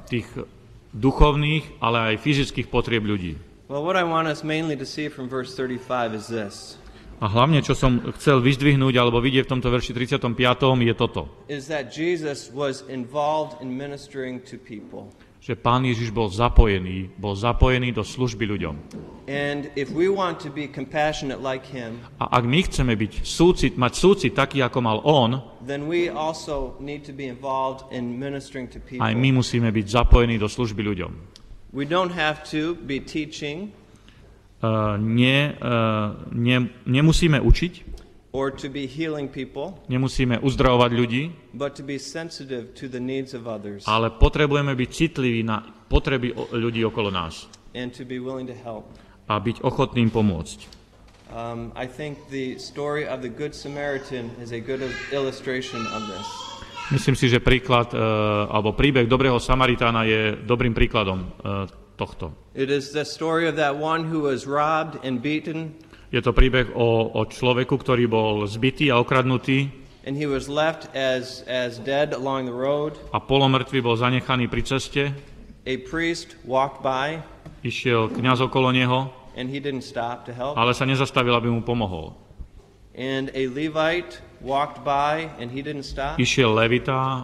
tých 0.09 0.25
duchovných, 0.97 1.83
ale 1.85 2.17
aj 2.17 2.25
fyzických 2.25 2.73
potrieb 2.73 3.05
ľudí. 3.05 3.37
Well, 3.69 3.85
what 3.85 4.01
I 4.01 4.07
want 4.07 4.31
us 4.31 4.41
mainly 4.41 4.81
to 4.81 4.89
see 4.89 5.13
from 5.13 5.29
verse 5.29 5.53
35 5.53 6.17
is 6.17 6.25
this 6.31 6.81
A 7.23 7.27
hlavne, 7.31 7.63
čo 7.63 7.73
som 7.73 8.03
chcel 8.19 8.43
vyzdvihnúť 8.43 8.95
alebo 8.99 9.23
vidieť 9.23 9.47
v 9.47 9.53
tomto 9.59 9.69
verši 9.71 9.95
35. 9.95 10.35
je 10.83 10.95
toto. 10.95 11.29
is 11.49 11.67
that 11.71 11.95
Jesus 11.95 12.51
was 12.51 12.83
involved 12.91 13.59
in 13.63 13.71
ministering 13.71 14.43
to 14.43 14.59
people. 14.59 15.09
že 15.45 15.61
Pán 15.61 15.85
Ježiš 15.85 16.09
bol 16.09 16.33
zapojený, 16.33 17.13
bol 17.21 17.37
zapojený 17.37 17.93
do 17.93 18.01
služby 18.01 18.49
ľuďom. 18.49 18.75
And 19.29 19.69
if 19.77 19.93
we 19.93 20.09
want 20.09 20.41
to 20.41 20.49
be 20.49 20.65
compassionate 20.65 21.45
like 21.45 21.69
him, 21.69 22.01
A 22.17 22.41
ak 22.41 22.49
my 22.49 22.65
chceme 22.65 22.97
byť 22.97 23.29
súcit, 23.29 23.77
mať 23.77 23.93
súcit 23.93 24.33
taký, 24.33 24.65
ako 24.65 24.81
mal 24.81 24.99
on, 25.05 25.45
then 25.61 25.85
we 25.85 26.09
also 26.09 26.73
need 26.81 27.05
to 27.05 27.13
be 27.13 27.29
involved 27.29 27.85
in 27.93 28.17
ministering 28.17 28.65
to 28.73 28.81
people. 28.81 29.05
aj 29.05 29.13
my 29.13 29.37
musíme 29.37 29.69
byť 29.69 29.87
zapojení 29.93 30.41
do 30.41 30.49
služby 30.49 30.81
ľuďom. 30.81 31.13
We 31.77 31.85
don't 31.85 32.13
have 32.17 32.41
to 32.57 32.73
be 32.81 32.97
teaching 32.97 33.69
Nie, 34.99 35.57
uh, 35.59 36.15
nie, 36.33 36.71
nemusíme 36.87 37.41
učiť, 37.43 37.73
or 38.35 38.51
to 38.51 38.67
be 38.67 38.87
healing 38.87 39.31
people, 39.31 39.79
nemusíme 39.87 40.43
uzdravovať 40.43 40.91
ľudí, 40.91 41.23
but 41.55 41.79
to 41.79 41.87
be 41.87 41.99
sensitive 41.99 42.75
to 42.75 42.91
the 42.91 42.99
needs 42.99 43.31
of 43.31 43.47
others 43.47 43.87
ale 43.87 44.11
potrebujeme 44.11 44.75
byť 44.75 44.91
citliví 44.91 45.47
na 45.47 45.63
potreby 45.87 46.35
ľudí 46.51 46.83
okolo 46.83 47.15
nás 47.15 47.47
and 47.79 47.95
to 47.95 48.03
be 48.03 48.19
willing 48.19 48.47
to 48.47 48.57
help. 48.57 48.91
a 49.31 49.41
byť 49.41 49.65
ochotným 49.65 50.13
pomôcť. 50.13 50.85
Um, 51.33 51.73
I 51.75 51.89
think 51.89 52.31
the 52.31 52.61
story 52.61 53.09
of 53.09 53.25
the 53.25 53.33
Good 53.33 53.57
Samaritan 53.57 54.31
is 54.39 54.53
a 54.53 54.61
good 54.61 54.85
illustration 55.11 55.83
of 55.91 56.07
this. 56.07 56.27
Myslím 56.93 57.17
si, 57.17 57.33
že 57.33 57.41
príklad, 57.41 57.97
uh, 57.97 58.45
alebo 58.53 58.77
príbeh 58.77 59.09
dobrého 59.09 59.41
Samaritána 59.41 60.05
je 60.05 60.37
dobrým 60.45 60.77
príkladom 60.77 61.25
uh, 61.25 61.65
tohto. 61.97 62.35
It 62.55 62.71
is 62.71 62.93
the 62.93 63.05
story 63.05 63.47
of 63.47 63.57
that 63.57 63.75
one 63.75 64.05
who 64.05 64.23
was 64.27 64.47
robbed 64.47 64.99
and 65.03 65.19
beaten, 65.23 65.75
Je 66.15 66.23
to 66.23 66.31
príbeh 66.31 66.71
o, 66.79 67.11
o 67.11 67.27
človeku, 67.27 67.75
ktorý 67.75 68.07
bol 68.07 68.47
zbytý 68.47 68.87
a 68.95 69.03
okradnutý 69.03 69.67
and 70.07 70.15
he 70.15 70.29
was 70.29 70.47
left 70.53 70.87
as, 70.95 71.43
as 71.49 71.81
dead 71.81 72.13
along 72.13 72.45
the 72.47 72.55
road. 72.55 72.95
a 73.11 73.19
polomrtvý 73.19 73.81
bol 73.83 73.97
zanechaný 73.97 74.47
pri 74.47 74.63
ceste. 74.63 75.11
A 75.65 75.75
priest 75.89 76.37
walked 76.45 76.85
by, 76.85 77.25
Išiel 77.65 78.13
kňaz 78.13 78.45
okolo 78.45 78.69
neho, 78.71 79.09
and 79.35 79.49
he 79.49 79.57
didn't 79.59 79.83
stop 79.83 80.29
to 80.29 80.33
help. 80.37 80.55
ale 80.61 80.77
sa 80.77 80.85
nezastavil, 80.85 81.33
aby 81.35 81.49
mu 81.49 81.65
pomohol. 81.65 82.13
And 82.95 83.33
a 83.35 83.49
Levite 83.51 84.23
walked 84.45 84.85
by, 84.85 85.33
and 85.41 85.49
he 85.49 85.65
didn't 85.65 85.89
stop. 85.89 86.21
Išiel 86.21 86.53
Levita 86.53 86.93
uh, 86.93 87.23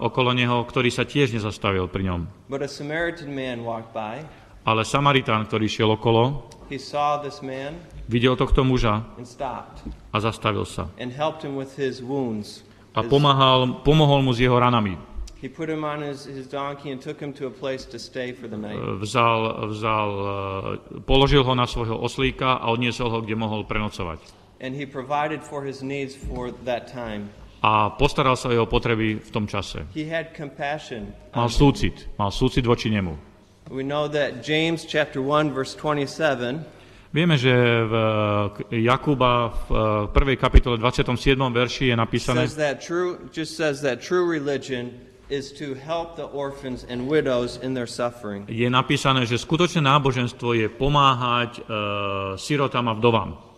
okolo 0.00 0.32
neho, 0.32 0.64
ktorý 0.64 0.88
sa 0.88 1.04
tiež 1.04 1.36
nezastavil 1.36 1.86
pri 1.92 2.08
ňom. 2.08 2.20
But 2.48 2.64
a 2.64 2.68
Samaritan 2.68 3.28
man 3.30 3.60
walked 3.62 3.92
by. 3.92 4.24
Ale 4.64 4.88
Samaritán, 4.88 5.44
ktorý 5.44 5.68
šiel 5.68 5.92
okolo, 5.92 6.48
He 6.72 6.80
saw 6.80 7.20
this 7.20 7.44
man 7.44 7.76
videl 8.08 8.32
tohto 8.32 8.64
muža 8.64 9.04
and 9.20 9.28
stopped 9.28 9.84
a 10.08 10.16
zastavil 10.16 10.64
sa. 10.64 10.88
and 10.96 11.12
helped 11.12 11.44
him 11.44 11.52
with 11.52 11.76
his 11.76 12.00
wounds. 12.00 12.64
A 12.96 13.04
pomáhal, 13.04 13.84
pomohol 13.84 14.24
mu 14.24 14.32
s 14.32 14.40
jeho 14.40 14.56
ranami. 14.56 14.96
He 15.42 15.50
put 15.50 15.66
him 15.66 15.82
on 15.82 16.00
his, 16.00 16.24
his 16.24 16.46
donkey 16.46 16.94
and 16.94 17.02
took 17.02 17.18
him 17.18 17.34
to 17.34 17.50
a 17.50 17.52
place 17.52 17.82
to 17.90 17.98
stay 17.98 18.30
for 18.30 18.46
the 18.46 18.56
night. 18.56 18.78
Vzal, 18.78 19.66
vzal, 19.74 20.10
uh, 20.14 20.30
položil 21.02 21.42
ho 21.42 21.52
na 21.52 21.66
svojho 21.66 21.98
oslíka 21.98 22.62
a 22.62 22.70
odniesol 22.70 23.10
ho, 23.10 23.18
kde 23.20 23.34
mohol 23.34 23.66
prenocovať. 23.66 24.22
And 24.62 24.78
he 24.78 24.86
provided 24.86 25.42
for 25.42 25.66
his 25.66 25.82
needs 25.82 26.14
for 26.14 26.54
that 26.64 26.86
time. 26.86 27.34
A 27.62 27.90
postaral 27.94 28.34
sa 28.34 28.50
o 28.50 28.52
jeho 28.54 28.66
potreby 28.66 29.22
v 29.22 29.30
tom 29.30 29.46
čase. 29.46 29.86
He 29.94 30.06
had 30.06 30.34
compassion. 30.34 31.14
Mal 31.34 31.50
súcit, 31.50 32.06
mal 32.18 32.30
súcit 32.30 32.66
voči 32.66 32.90
nemu. 32.90 33.14
We 33.70 33.82
know 33.86 34.10
that 34.10 34.42
James 34.42 34.82
chapter 34.82 35.22
1 35.22 35.54
verse 35.54 35.74
27 35.78 36.82
Vieme, 37.12 37.36
že 37.36 37.52
v 37.86 37.94
eh, 38.72 38.88
Jakuba 38.88 39.52
v 39.68 40.08
eh, 40.08 40.32
1. 40.32 40.40
kapitole 40.40 40.80
27. 40.80 41.36
verši 41.52 41.92
je 41.92 41.96
napísané, 41.96 42.48
says 42.48 42.56
that 42.56 42.80
true 42.80 43.20
just 43.28 43.52
says 43.54 43.84
that 43.84 44.00
true 44.00 44.24
religion 44.24 44.96
is 45.28 45.52
to 45.52 45.76
help 45.76 46.16
the 46.16 46.24
orphans 46.32 46.88
and 46.88 47.04
widows 47.04 47.60
in 47.60 47.76
their 47.76 47.86
suffering. 47.86 48.48
je 48.48 48.64
napísané, 48.64 49.28
že 49.28 49.36
skutočné 49.36 49.84
náboženstvo 49.84 50.56
je 50.56 50.72
pomáhať 50.72 51.60
uh, 51.60 51.66
sirotám 52.40 52.88
a 52.88 52.96
vdovám. 52.96 53.51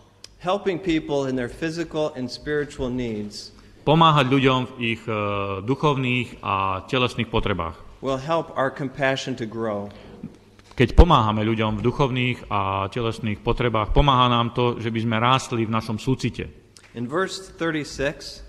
Helping 0.45 0.77
people 0.77 1.25
in 1.25 1.33
their 1.33 1.49
physical 1.49 2.13
and 2.13 2.29
spiritual 2.29 2.93
needs 2.93 3.49
Pomáhať 3.81 4.29
ľuďom 4.29 4.59
v 4.77 4.97
ich 4.97 5.01
uh, 5.09 5.61
duchovných 5.65 6.41
a 6.45 6.85
telesných 6.85 7.29
potrebách. 7.33 7.77
will 8.05 8.21
help 8.21 8.53
our 8.53 8.69
compassion 8.69 9.33
to 9.33 9.45
grow. 9.49 9.89
Keď 10.77 10.93
pomáhame 10.93 11.41
ľuďom 11.41 11.79
v 11.79 11.81
duchovných 11.81 12.37
a 12.53 12.85
telesných 12.93 13.41
potrebách, 13.41 13.89
pomáha 13.89 14.29
nám 14.29 14.53
to, 14.53 14.77
že 14.77 14.93
by 14.93 14.99
sme 15.01 15.17
rástli 15.17 15.65
v 15.65 15.71
našom 15.73 15.97
súcite. 15.97 16.45
In 16.93 17.09
verse 17.09 17.49
36 17.57 18.45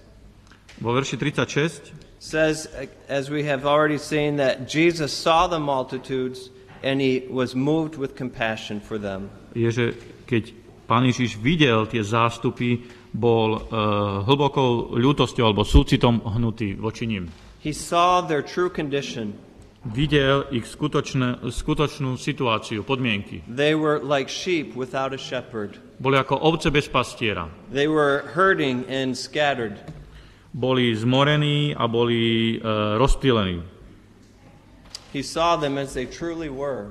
Vo 0.84 0.92
verši 0.92 1.16
36 1.16 1.96
says 2.20 2.68
as 3.08 3.32
we 3.32 3.48
have 3.48 3.64
already 3.64 3.96
seen 3.96 4.36
that 4.36 4.68
Jesus 4.68 5.16
saw 5.16 5.48
the 5.48 5.60
multitudes 5.60 6.52
and 6.84 7.00
he 7.00 7.24
was 7.32 7.56
moved 7.56 7.96
with 7.96 8.12
compassion 8.12 8.84
for 8.84 9.00
them. 9.00 9.32
je, 9.56 9.72
že 9.72 9.86
keď 10.28 10.65
Pán 10.86 11.02
Ježiš 11.02 11.42
videl 11.42 11.90
tie 11.90 12.06
zástupy, 12.06 12.78
bol 13.10 13.58
uh, 13.58 14.22
hlbokou 14.22 14.94
ľútosťou 14.94 15.50
alebo 15.50 15.66
súcitom 15.66 16.22
hnutý 16.22 16.78
voči 16.78 17.10
ním. 17.10 17.26
He 17.58 17.74
saw 17.74 18.22
their 18.22 18.46
true 18.46 18.70
condition. 18.70 19.34
Videl 19.86 20.46
ich 20.50 20.66
skutočné, 20.66 21.46
skutočnú 21.46 22.18
situáciu, 22.18 22.82
podmienky. 22.82 23.42
They 23.46 23.74
were 23.74 24.02
like 24.02 24.26
sheep 24.30 24.74
without 24.74 25.14
a 25.14 25.18
shepherd. 25.18 25.78
Boli 25.98 26.18
ako 26.18 26.38
ovce 26.42 26.70
bez 26.70 26.90
pastiera. 26.90 27.46
They 27.70 27.86
were 27.86 28.26
hurting 28.34 28.86
and 28.86 29.14
scattered. 29.14 29.78
Boli 30.54 30.94
zmorení 30.94 31.74
a 31.74 31.86
boli 31.86 32.58
uh, 32.58 32.98
rozptýlení. 32.98 33.62
He 35.14 35.22
saw 35.22 35.54
them 35.58 35.78
as 35.78 35.94
they 35.94 36.06
truly 36.06 36.50
were. 36.50 36.90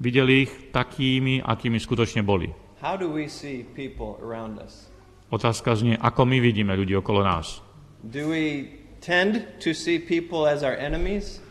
Videl 0.00 0.28
ich 0.28 0.72
takými, 0.72 1.42
akými 1.42 1.80
skutočne 1.80 2.22
boli. 2.22 2.67
How 2.78 2.94
do 2.94 3.10
we 3.10 3.26
see 3.26 3.66
people 3.74 4.22
around 4.22 4.62
us? 4.62 4.86
Otázka 5.34 5.74
znie, 5.74 5.98
ako 5.98 6.22
my 6.30 6.38
vidíme 6.38 6.78
ľudí 6.78 6.94
okolo 6.94 7.26
nás. 7.26 7.58
Do 8.06 8.30
we 8.30 8.70
tend 9.02 9.42
to 9.58 9.74
see 9.74 9.98
people 9.98 10.46
as 10.46 10.62
our 10.62 10.78
enemies? 10.78 11.42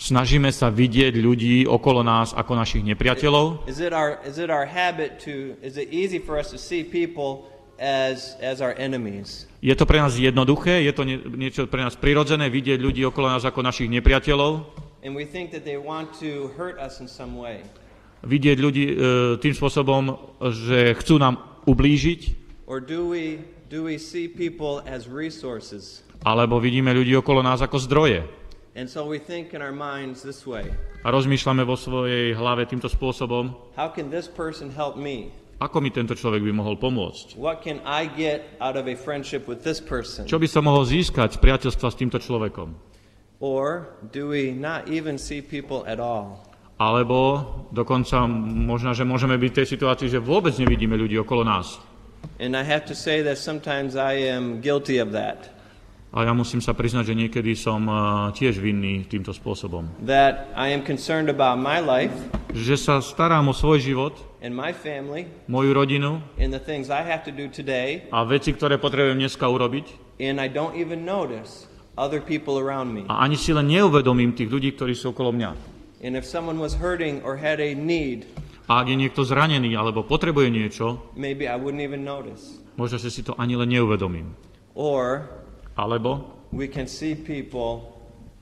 Snažíme 0.00 0.48
sa 0.48 0.72
vidieť 0.72 1.12
ľudí 1.20 1.68
okolo 1.68 2.00
nás 2.00 2.32
ako 2.32 2.56
našich 2.56 2.80
nepriateľov? 2.88 3.68
Is 3.68 3.84
it 3.84 3.92
our 3.92 4.16
is 4.24 4.40
it 4.40 4.48
our 4.48 4.64
habit 4.64 5.20
to 5.28 5.60
is 5.60 5.76
it 5.76 5.92
easy 5.92 6.16
for 6.16 6.40
us 6.40 6.48
to 6.48 6.58
see 6.58 6.80
people 6.80 7.52
as 7.76 8.40
as 8.40 8.64
our 8.64 8.72
enemies? 8.80 9.44
Je 9.60 9.76
to 9.76 9.84
pre 9.84 10.00
nás 10.00 10.16
jednoduché? 10.16 10.88
Je 10.88 10.92
to 10.96 11.04
nie, 11.04 11.20
niečo 11.36 11.68
pre 11.68 11.84
nás 11.84 12.00
prirodzené 12.00 12.48
vidieť 12.48 12.80
ľudí 12.80 13.04
okolo 13.04 13.28
nás 13.28 13.44
ako 13.44 13.60
našich 13.60 13.92
nepriateľov? 13.92 14.64
And 15.04 15.12
we 15.12 15.28
think 15.28 15.52
that 15.52 15.68
they 15.68 15.76
want 15.76 16.16
to 16.24 16.48
hurt 16.56 16.80
us 16.80 17.04
in 17.04 17.06
some 17.06 17.36
way. 17.36 17.60
Vidieť 18.22 18.58
ľudí 18.62 18.84
e, 18.86 18.94
tým 19.42 19.54
spôsobom, 19.54 20.14
že 20.54 20.94
chcú 20.98 21.18
nám 21.18 21.42
ublížiť? 21.66 22.20
Or 22.70 22.78
do 22.78 23.10
we 23.10 23.42
do 23.66 23.82
we 23.82 23.98
see 23.98 24.30
people 24.30 24.84
as 24.86 25.10
resources? 25.10 26.06
Alebo 26.22 26.62
vidíme 26.62 26.94
ľudí 26.94 27.18
okolo 27.18 27.42
nás 27.42 27.58
ako 27.58 27.82
zdroje? 27.82 28.22
And 28.72 28.88
so 28.88 29.04
we 29.04 29.18
think 29.18 29.52
in 29.52 29.60
our 29.60 29.74
minds 29.74 30.22
this 30.22 30.46
way. 30.46 30.70
A 31.02 31.10
rozmýšľame 31.10 31.66
vo 31.66 31.74
svojej 31.76 32.32
hlave 32.32 32.64
týmto 32.64 32.88
spôsobom, 32.88 33.52
How 33.76 33.90
can 33.90 34.08
this 34.08 34.30
person 34.30 34.70
help 34.70 34.94
me? 34.96 35.34
ako 35.62 35.78
mi 35.78 35.94
tento 35.94 36.18
človek 36.18 36.42
by 36.42 36.52
mohol 36.54 36.74
pomôcť? 36.74 37.38
What 37.38 37.62
can 37.62 37.78
I 37.86 38.10
get 38.10 38.58
out 38.58 38.74
of 38.74 38.90
a 38.90 38.98
friendship 38.98 39.46
with 39.46 39.62
this 39.62 39.78
person? 39.78 40.26
Čo 40.26 40.42
by 40.42 40.48
som 40.50 40.66
mohol 40.66 40.82
získať 40.82 41.36
z 41.36 41.38
priateľstva 41.38 41.88
s 41.90 41.96
týmto 41.98 42.18
človekom? 42.18 42.74
Or 43.42 43.98
do 44.14 44.30
we 44.30 44.54
not 44.54 44.86
even 44.86 45.18
see 45.18 45.42
people 45.42 45.82
at 45.86 45.98
all? 45.98 46.51
Alebo 46.82 47.46
dokonca 47.70 48.26
možno, 48.66 48.90
že 48.90 49.06
môžeme 49.06 49.38
byť 49.38 49.50
v 49.54 49.58
tej 49.62 49.66
situácii, 49.78 50.08
že 50.10 50.18
vôbec 50.18 50.50
nevidíme 50.58 50.98
ľudí 50.98 51.14
okolo 51.22 51.46
nás. 51.46 51.78
And 52.42 52.58
I 52.58 52.66
have 52.66 52.82
to 52.90 52.94
say 52.94 53.22
that 53.22 53.38
sometimes 53.38 53.94
I 53.94 54.26
am 54.30 54.58
guilty 54.58 54.98
of 54.98 55.14
that. 55.14 55.50
A 56.12 56.28
ja 56.28 56.36
musím 56.36 56.60
sa 56.60 56.76
priznať, 56.76 57.08
že 57.08 57.14
niekedy 57.16 57.56
som 57.56 57.88
eh, 57.88 57.96
tiež 58.36 58.60
vinný 58.60 59.08
týmto 59.08 59.32
spôsobom. 59.32 59.88
That 60.04 60.50
I 60.52 60.74
am 60.74 60.84
concerned 60.84 61.32
about 61.32 61.56
my 61.56 61.80
life 61.80 62.12
Že 62.52 62.76
sa 62.76 62.94
starám 63.00 63.48
o 63.48 63.56
svoj 63.56 63.80
život, 63.80 64.14
and 64.44 64.52
my 64.52 64.76
family 64.76 65.24
moju 65.48 65.72
rodinu 65.72 66.20
and 66.36 66.52
the 66.52 66.60
things 66.60 66.92
I 66.92 67.00
have 67.00 67.24
to 67.24 67.32
do 67.32 67.48
today, 67.48 68.12
a 68.12 68.28
veci, 68.28 68.52
ktoré 68.52 68.76
potrebujem 68.76 69.24
dneska 69.24 69.48
urobiť 69.48 70.20
and 70.20 70.36
I 70.36 70.52
don't 70.52 70.76
even 70.76 71.08
notice 71.08 71.64
other 71.96 72.20
people 72.20 72.60
around 72.60 72.92
me. 72.92 73.08
a 73.08 73.24
ani 73.24 73.40
si 73.40 73.56
len 73.56 73.72
neuvedomím 73.72 74.36
tých 74.36 74.52
ľudí, 74.52 74.76
ktorí 74.76 74.92
sú 74.92 75.16
okolo 75.16 75.32
mňa. 75.32 75.71
And 76.02 76.18
if 76.18 76.26
someone 76.26 76.58
was 76.58 76.74
hurting 76.74 77.22
or 77.22 77.38
had 77.38 77.62
a 77.62 77.74
need, 77.78 78.26
A 78.66 78.82
ak 78.82 78.90
je 78.90 78.96
niekto 78.98 79.22
zranený 79.22 79.74
alebo 79.74 80.02
potrebuje 80.02 80.48
niečo, 80.50 80.86
maybe 81.14 81.46
I 81.46 81.54
wouldn't 81.54 81.82
even 81.82 82.02
notice. 82.02 82.58
možno, 82.74 82.98
že 82.98 83.10
si 83.10 83.22
to 83.22 83.34
ani 83.38 83.54
len 83.54 83.70
neuvedomím. 83.70 84.34
Or 84.74 85.26
Alebo, 85.72 86.26
we 86.52 86.66
can 86.68 86.84
see 86.84 87.14
people 87.14 87.96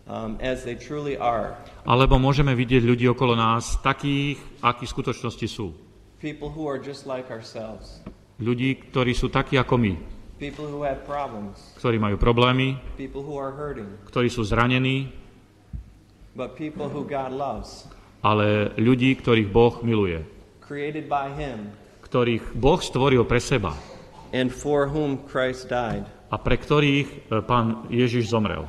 um, 0.08 0.34
as 0.40 0.64
they 0.64 0.74
truly 0.74 1.14
are. 1.20 1.54
alebo 1.84 2.16
môžeme 2.16 2.56
vidieť 2.56 2.82
ľudí 2.82 3.06
okolo 3.06 3.36
nás 3.36 3.76
takých, 3.84 4.40
akí 4.60 4.84
v 4.88 4.92
skutočnosti 4.96 5.46
sú. 5.46 5.72
People 6.20 6.48
who 6.52 6.64
are 6.68 6.76
just 6.80 7.04
like 7.04 7.28
ourselves. 7.28 8.00
Ľudí, 8.40 8.88
ktorí 8.92 9.12
sú 9.12 9.28
takí 9.28 9.60
ako 9.60 9.76
my, 9.76 9.94
People 10.40 10.64
who 10.64 10.80
have 10.80 11.04
problems. 11.04 11.60
ktorí 11.76 12.00
majú 12.00 12.16
problémy, 12.16 12.80
People 12.96 13.20
who 13.20 13.36
are 13.36 13.52
hurting. 13.52 13.88
ktorí 14.08 14.32
sú 14.32 14.40
zranení, 14.44 15.12
but 16.40 16.56
people 16.56 16.88
who 16.88 17.04
God 17.04 17.36
loves, 17.36 17.84
ale 18.24 18.72
ľudí, 18.80 19.12
ktorých 19.20 19.52
Boh 19.52 19.84
miluje, 19.84 20.24
created 20.64 21.04
by 21.04 21.28
Him, 21.36 21.68
ktorých 22.00 22.56
Boh 22.56 22.80
stvoril 22.80 23.28
pre 23.28 23.36
seba 23.44 23.76
and 24.32 24.48
for 24.48 24.88
whom 24.88 25.20
Christ 25.28 25.68
died. 25.68 26.08
a 26.32 26.40
pre 26.40 26.56
ktorých 26.56 27.28
e, 27.28 27.44
pán 27.44 27.84
Ježiš 27.92 28.32
zomrel. 28.32 28.64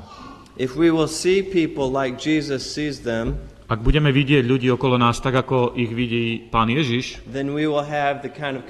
If 0.59 0.75
we 0.75 0.91
will 0.91 1.07
see 1.07 1.39
people 1.39 1.87
like 1.87 2.19
Jesus 2.19 2.67
sees 2.67 2.99
them, 3.07 3.39
Ak 3.71 3.79
budeme 3.79 4.11
vidieť 4.11 4.43
ľudí 4.43 4.67
okolo 4.67 4.99
nás 4.99 5.23
tak, 5.23 5.31
ako 5.31 5.79
ich 5.79 5.95
vidí 5.95 6.43
pán 6.51 6.67
Ježiš, 6.67 7.23
kind 7.23 8.59
of 8.59 8.67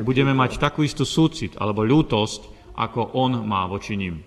budeme 0.00 0.32
people. 0.32 0.40
mať 0.48 0.56
takú 0.56 0.80
istú 0.80 1.04
súcit 1.04 1.52
alebo 1.60 1.84
ľútosť, 1.84 2.72
ako 2.72 3.12
on 3.12 3.44
má 3.44 3.68
voči 3.68 4.00
ním. 4.00 4.24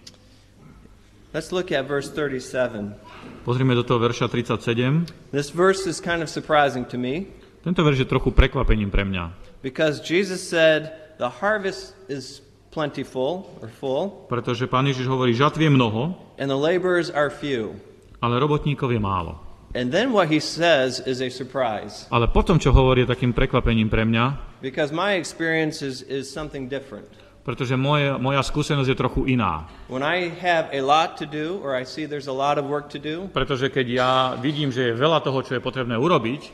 Let's 1.34 1.52
look 1.52 1.72
at 1.76 1.84
verse 1.88 2.08
37. 2.10 2.96
Pozrime 3.44 3.76
do 3.76 3.84
toho 3.84 4.00
verša 4.00 4.32
37. 4.32 5.32
This 5.36 5.52
verse 5.52 5.84
is 5.88 6.00
kind 6.00 6.24
of 6.24 6.32
surprising 6.32 6.88
to 6.88 6.98
me 6.98 7.28
Tento 7.64 7.84
verš 7.84 8.00
je 8.00 8.08
trochu 8.08 8.32
prekvapením 8.32 8.88
pre 8.88 9.04
mňa, 9.04 9.36
because 9.60 10.00
Jesus 10.00 10.40
said, 10.40 10.88
The 11.20 11.28
harvest 11.44 12.00
is 12.08 12.40
plentiful 12.72 13.44
or 13.60 13.68
full, 13.68 14.24
pretože 14.32 14.72
pán 14.72 14.88
Ježiš 14.88 15.04
hovorí, 15.12 15.36
žatv 15.36 15.60
je 15.60 15.68
mnoho, 15.68 16.16
and 16.40 16.48
the 16.48 16.56
laborers 16.56 17.12
are 17.12 17.28
few. 17.28 17.76
ale 18.24 18.40
robotníkov 18.40 18.88
je 18.96 19.02
málo. 19.04 19.36
And 19.76 19.92
then 19.92 20.16
what 20.16 20.32
he 20.32 20.40
says 20.40 21.04
is 21.04 21.20
a 21.20 21.28
surprise 21.28 22.08
Ale 22.08 22.32
potom, 22.32 22.56
čo 22.56 22.72
hovorí, 22.72 23.04
je 23.04 23.12
takým 23.12 23.36
prekvapením 23.36 23.92
pre 23.92 24.08
mňa, 24.08 24.40
because 24.64 24.96
my 24.96 25.20
experience 25.20 25.84
is, 25.84 26.08
is 26.08 26.32
something 26.32 26.72
different. 26.72 27.12
Pretože 27.48 27.80
moje, 27.80 28.12
moja 28.20 28.44
skúsenosť 28.44 28.92
je 28.92 28.98
trochu 29.00 29.22
iná. 29.32 29.72
When 29.88 30.04
I 30.04 30.28
have 30.44 30.68
a 30.76 30.84
lot 30.84 31.16
to 31.24 31.26
do 31.26 31.64
or 31.64 31.72
I 31.72 31.88
see 31.88 32.04
there's 32.04 32.28
a 32.28 32.36
lot 32.36 32.60
of 32.60 32.68
work 32.68 32.92
to 32.92 33.00
do 33.00 33.32
Pretože 33.32 33.72
keď 33.72 33.88
ja 33.88 34.12
vidím, 34.36 34.68
že 34.68 34.92
je 34.92 34.94
veľa 35.00 35.24
toho, 35.24 35.40
čo 35.40 35.56
je 35.56 35.64
potrebné 35.64 35.96
urobiť 35.96 36.52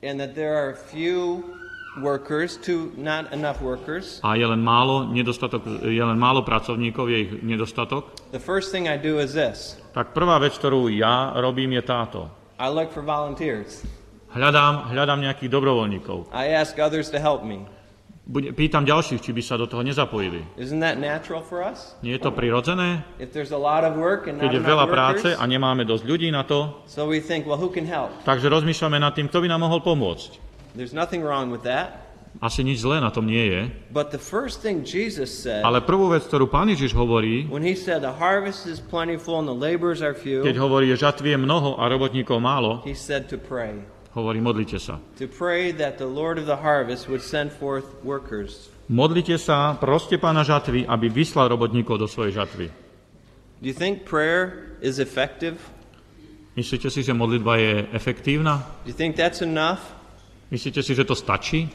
and 0.00 0.16
that 0.16 0.32
there 0.32 0.56
are 0.56 0.72
few 0.72 1.44
workers, 2.00 2.56
to 2.64 2.90
not 2.96 3.28
enough 3.36 3.60
workers, 3.60 4.24
a 4.24 4.32
je 4.40 4.48
len 4.48 4.64
málo, 4.64 5.04
nedostatok, 5.04 5.84
je 5.84 6.00
len 6.00 6.16
málo 6.16 6.40
pracovníkov, 6.40 7.12
je 7.12 7.18
ich 7.28 7.32
nedostatok, 7.44 8.16
the 8.32 8.40
first 8.40 8.72
thing 8.72 8.88
I 8.88 8.96
do 8.96 9.20
is 9.20 9.36
this. 9.36 9.76
tak 9.92 10.16
prvá 10.16 10.40
vec, 10.40 10.56
ktorú 10.56 10.88
ja 10.88 11.36
robím, 11.36 11.76
je 11.76 11.82
táto. 11.84 12.32
I 12.56 12.72
look 12.72 12.88
for 12.88 13.04
volunteers. 13.04 13.84
Hľadám, 14.32 14.96
hľadám 14.96 15.20
nejakých 15.20 15.50
dobrovoľníkov. 15.52 16.32
I 16.32 16.56
ask 16.56 16.80
others 16.80 17.12
to 17.12 17.20
help 17.20 17.44
me. 17.44 17.68
Bude, 18.32 18.48
pýtam 18.56 18.88
ďalších, 18.88 19.20
či 19.20 19.36
by 19.36 19.42
sa 19.44 19.60
do 19.60 19.68
toho 19.68 19.84
nezapojili. 19.84 20.56
Nie 22.00 22.12
je 22.16 22.20
to 22.24 22.32
prirodzené, 22.32 23.04
keď 23.20 24.52
je 24.56 24.62
veľa 24.64 24.86
práce 24.88 25.28
a 25.36 25.44
nemáme 25.44 25.84
dosť 25.84 26.04
ľudí 26.08 26.32
na 26.32 26.40
to, 26.40 26.80
so 26.88 27.04
we 27.04 27.20
think, 27.20 27.44
well, 27.44 27.60
who 27.60 27.68
can 27.68 27.84
help? 27.84 28.08
takže 28.24 28.48
rozmýšľame 28.48 28.96
nad 28.96 29.12
tým, 29.12 29.28
kto 29.28 29.44
by 29.44 29.52
nám 29.52 29.68
mohol 29.68 29.84
pomôcť. 29.84 30.40
There's 30.72 30.96
nothing 30.96 31.20
wrong 31.20 31.52
with 31.52 31.68
that. 31.68 32.08
Asi 32.40 32.64
nič 32.64 32.80
zlé 32.80 33.04
na 33.04 33.12
tom 33.12 33.28
nie 33.28 33.52
je, 33.52 33.68
But 33.92 34.08
the 34.08 34.22
first 34.22 34.64
thing 34.64 34.80
Jesus 34.88 35.28
said 35.28 35.60
ale 35.60 35.84
prvú 35.84 36.08
vec, 36.08 36.24
ktorú 36.24 36.48
pán 36.48 36.72
Ježiš 36.72 36.96
hovorí, 36.96 37.44
keď 40.40 40.56
hovorí, 40.56 40.88
že 40.88 40.96
žatvy 41.04 41.36
je 41.36 41.38
mnoho 41.44 41.76
a 41.76 41.84
robotníkov 41.84 42.40
málo, 42.40 42.80
hovorí, 44.12 44.40
modlite 44.40 44.78
sa. 44.78 45.00
To 45.18 45.28
pray 45.28 45.72
that 45.76 45.96
the 45.96 46.08
Lord 46.08 46.38
of 46.38 46.46
the 46.46 46.58
harvest 46.60 47.08
would 47.08 47.24
send 47.24 47.52
forth 47.52 47.88
workers. 48.04 48.68
Modlite 48.92 49.40
sa, 49.40 49.76
proste 49.78 50.20
pána 50.20 50.44
žatvy, 50.44 50.84
aby 50.84 51.08
vyslal 51.08 51.48
robotníkov 51.48 51.96
do 52.02 52.08
svojej 52.08 52.36
žatvy. 52.36 52.68
Do 53.62 53.66
you 53.70 53.76
think 53.76 54.04
prayer 54.04 54.74
is 54.82 54.98
effective? 54.98 55.58
Myslíte 56.58 56.92
si, 56.92 57.00
že 57.00 57.16
modlitba 57.16 57.56
je 57.56 57.72
efektívna? 57.96 58.60
Do 58.84 58.92
you 58.92 58.98
think 58.98 59.16
that's 59.16 59.40
enough? 59.40 59.80
Myslíte 60.52 60.84
si, 60.84 60.92
že 60.92 61.08
to 61.08 61.16
stačí? 61.16 61.70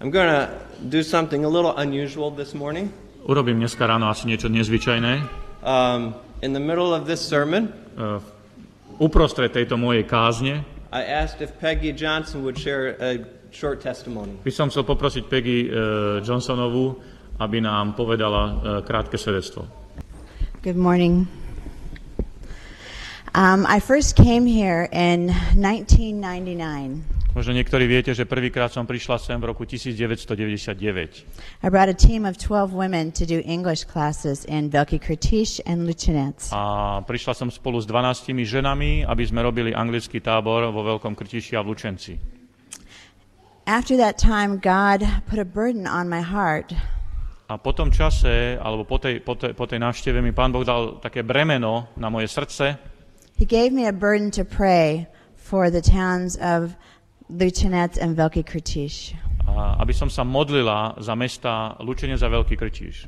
I'm 0.00 0.08
going 0.08 0.32
to 0.32 0.48
do 0.88 1.04
something 1.04 1.44
a 1.44 1.50
little 1.50 1.76
unusual 1.76 2.32
this 2.32 2.56
morning. 2.56 2.88
Urobím 3.28 3.60
dneska 3.60 3.84
ráno 3.84 4.08
asi 4.08 4.24
niečo 4.24 4.48
nezvyčajné. 4.48 5.28
Um, 5.60 6.16
in 6.40 6.56
the 6.56 6.62
middle 6.62 6.96
of 6.96 7.04
this 7.04 7.20
sermon, 7.20 7.68
E, 8.00 8.20
Uprostred 9.00 9.52
tejto 9.56 9.80
mojej 9.80 10.04
kázne 10.04 10.60
I 10.90 11.04
asked 11.04 11.40
if 11.40 11.54
Peggy 11.60 11.92
Johnson 11.92 12.42
would 12.42 12.58
share 12.58 12.98
a 12.98 13.24
short 13.54 13.80
testimony. 13.80 14.34
by 14.42 14.50
som 14.50 14.70
chcel 14.74 14.82
poprosiť 14.82 15.22
Peggy 15.30 15.70
e, 15.70 15.70
Johnsonovú, 16.26 16.98
aby 17.38 17.62
nám 17.62 17.94
povedala 17.94 18.42
e, 18.42 18.52
krátke 18.82 19.14
svedectvo. 19.14 19.70
Good 20.66 20.74
morning. 20.74 21.30
Um, 23.38 23.62
I 23.70 23.78
first 23.78 24.18
came 24.18 24.42
here 24.50 24.90
in 24.90 25.30
1999. 25.54 27.19
Možno 27.30 27.54
niektorí 27.54 27.86
viete, 27.86 28.10
že 28.10 28.26
prvýkrát 28.26 28.74
som 28.74 28.82
prišla 28.82 29.22
sem 29.22 29.38
v 29.38 29.54
roku 29.54 29.62
1999. 29.62 30.82
I 31.62 31.68
brought 31.70 31.86
a 31.86 31.94
team 31.94 32.26
of 32.26 32.34
12 32.34 32.74
women 32.74 33.14
to 33.14 33.22
do 33.22 33.38
English 33.46 33.86
classes 33.86 34.42
in 34.50 34.66
Velký 34.66 34.98
Krtiš 34.98 35.62
and 35.62 35.86
Luchenec. 35.86 36.50
A 36.50 36.98
prišla 37.06 37.38
som 37.38 37.48
spolu 37.48 37.78
s 37.78 37.86
12 37.86 38.34
ženami, 38.34 39.06
aby 39.06 39.22
sme 39.22 39.46
robili 39.46 39.70
anglický 39.70 40.18
tábor 40.18 40.74
vo 40.74 40.82
Veľkom 40.82 41.14
Krtiši 41.14 41.54
a 41.54 41.62
v 41.62 41.70
Lučenci. 41.70 42.18
After 43.70 43.94
that 43.94 44.18
time, 44.18 44.58
God 44.58 45.06
put 45.30 45.38
a 45.38 45.46
burden 45.46 45.86
on 45.86 46.10
my 46.10 46.18
heart 46.26 46.74
A 47.50 47.58
po 47.58 47.74
tom 47.74 47.90
čase, 47.90 48.54
alebo 48.62 48.86
po 48.86 49.02
tej, 49.02 49.18
po 49.26 49.34
tej, 49.34 49.58
po 49.58 49.66
tej 49.66 49.82
návšteve 49.82 50.22
mi 50.22 50.30
Pán 50.30 50.54
Boh 50.54 50.62
dal 50.62 51.02
také 51.02 51.26
bremeno 51.26 51.90
na 51.98 52.06
moje 52.06 52.30
srdce, 52.30 52.78
He 53.34 53.42
gave 53.48 53.74
me 53.74 53.90
a 53.90 53.94
burden 53.96 54.30
to 54.38 54.46
pray 54.46 55.10
for 55.34 55.66
the 55.66 55.82
towns 55.82 56.38
of 56.38 56.78
Luchenec 57.30 57.96
and 58.02 58.18
Velký 58.18 58.42
Krtiš. 58.42 59.14
a 59.46 59.82
aby 59.82 59.94
som 59.94 60.10
sa 60.10 60.22
modlila 60.22 60.94
za 60.98 61.14
mesta 61.14 61.74
Lučenec 61.82 62.22
a 62.22 62.28
Veľký 62.30 62.54
Krtiš. 62.58 63.06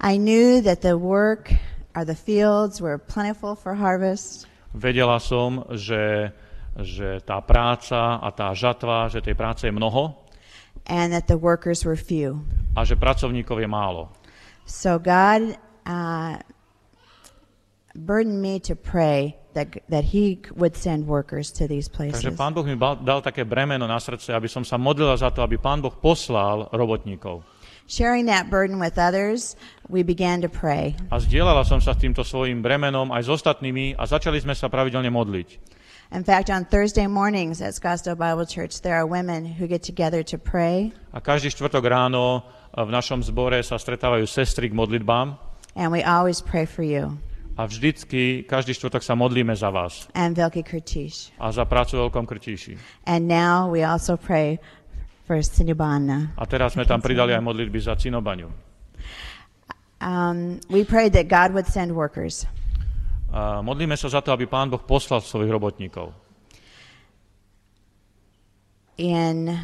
I 0.00 0.16
knew 0.16 0.64
that 0.64 0.80
the 0.80 0.96
work 0.96 1.52
or 1.92 2.04
the 2.04 2.16
fields 2.16 2.80
were 2.80 2.96
plentiful 2.96 3.52
for 3.52 3.76
harvest. 3.76 4.48
Vedela 4.72 5.18
som, 5.20 5.66
že, 5.74 6.32
že 6.78 7.20
tá 7.26 7.42
práca 7.42 8.16
a 8.22 8.28
tá 8.32 8.54
žatva, 8.54 9.10
že 9.10 9.20
tej 9.20 9.34
práce 9.36 9.66
je 9.66 9.72
mnoho 9.74 10.20
and 10.86 11.12
that 11.12 11.26
the 11.26 11.36
workers 11.36 11.84
were 11.84 11.96
few. 11.96 12.40
a 12.76 12.86
že 12.86 12.94
pracovníkov 12.96 13.60
je 13.60 13.68
málo. 13.68 14.08
So 14.64 15.02
God 15.02 15.58
uh, 15.86 16.38
burdened 17.94 18.40
me 18.40 18.60
to 18.60 18.74
pray 18.76 19.36
that, 19.54 19.82
that 19.88 20.04
He 20.04 20.38
would 20.54 20.76
send 20.76 21.06
workers 21.06 21.50
to 21.58 21.66
these 21.66 21.88
places. 21.88 22.22
Takže 22.22 22.36
Pán 22.38 22.54
Boh 22.54 22.62
mi 22.62 22.78
dal 22.78 23.20
také 23.22 23.42
bremeno 23.42 23.86
na 23.86 23.98
srdce, 23.98 24.30
aby 24.34 24.46
som 24.46 24.62
sa 24.62 24.78
modlila 24.78 25.18
za 25.18 25.30
to, 25.34 25.42
aby 25.42 25.58
Pán 25.58 25.82
Boh 25.82 25.92
poslal 25.92 26.70
robotníkov. 26.70 27.42
Sharing 27.90 28.30
that 28.30 28.46
burden 28.46 28.78
with 28.78 29.02
others, 29.02 29.58
we 29.90 30.06
began 30.06 30.38
to 30.46 30.48
pray. 30.48 30.94
A 31.10 31.18
zdieľala 31.18 31.66
som 31.66 31.82
sa 31.82 31.90
s 31.90 31.98
týmto 31.98 32.22
svojim 32.22 32.62
bremenom 32.62 33.10
aj 33.10 33.26
s 33.26 33.30
ostatnými 33.42 33.98
a 33.98 34.06
začali 34.06 34.38
sme 34.38 34.54
sa 34.54 34.70
pravidelne 34.70 35.10
modliť. 35.10 35.78
In 36.10 36.26
fact, 36.26 36.50
on 36.50 36.66
Thursday 36.66 37.06
mornings 37.06 37.62
at 37.62 37.74
Scottsdale 37.74 38.18
Bible 38.18 38.46
Church, 38.46 38.82
there 38.82 38.98
are 38.98 39.06
women 39.06 39.46
who 39.46 39.70
get 39.70 39.82
together 39.82 40.26
to 40.26 40.38
pray, 40.38 40.90
A 41.10 41.18
každý 41.18 41.50
štvrtok 41.50 41.86
ráno 41.86 42.46
v 42.74 42.90
našom 42.90 43.22
zbore 43.26 43.58
sa 43.66 43.74
stretávajú 43.74 44.26
sestry 44.30 44.70
k 44.70 44.74
modlitbám 44.74 45.34
and 45.74 45.90
we 45.90 46.02
always 46.02 46.42
pray 46.42 46.66
for 46.66 46.82
you 46.82 47.18
a 47.58 47.66
vždycky, 47.66 48.46
každý 48.46 48.72
štvrtok 48.74 49.02
sa 49.02 49.14
modlíme 49.18 49.52
za 49.56 49.70
vás 49.70 50.06
and 50.14 50.38
Velký 50.38 50.62
Krtiš. 50.62 51.34
a 51.38 51.50
za 51.50 51.64
prácu 51.66 51.98
v 51.98 52.00
Veľkom 52.06 52.24
Krtíši. 52.26 52.78
And 53.06 53.26
now 53.26 53.66
we 53.68 53.82
also 53.82 54.14
pray 54.16 54.58
for 55.26 55.38
Sinubana. 55.42 56.34
A 56.38 56.46
teraz 56.46 56.74
sme 56.74 56.82
tam 56.86 56.98
pridali 56.98 57.34
aj 57.34 57.42
modlitby 57.42 57.78
za 57.78 57.94
Cinobaňu. 57.94 58.50
Um, 60.00 60.58
we 60.72 60.80
prayed 60.82 61.12
that 61.12 61.28
God 61.28 61.52
would 61.52 61.68
send 61.68 61.92
workers. 61.92 62.48
A 63.30 63.62
modlíme 63.62 63.94
sa 63.94 64.10
za 64.10 64.20
to, 64.24 64.32
aby 64.34 64.48
Pán 64.48 64.72
Boh 64.72 64.82
poslal 64.82 65.22
svojich 65.22 65.52
robotníkov. 65.52 66.10
In 68.98 69.54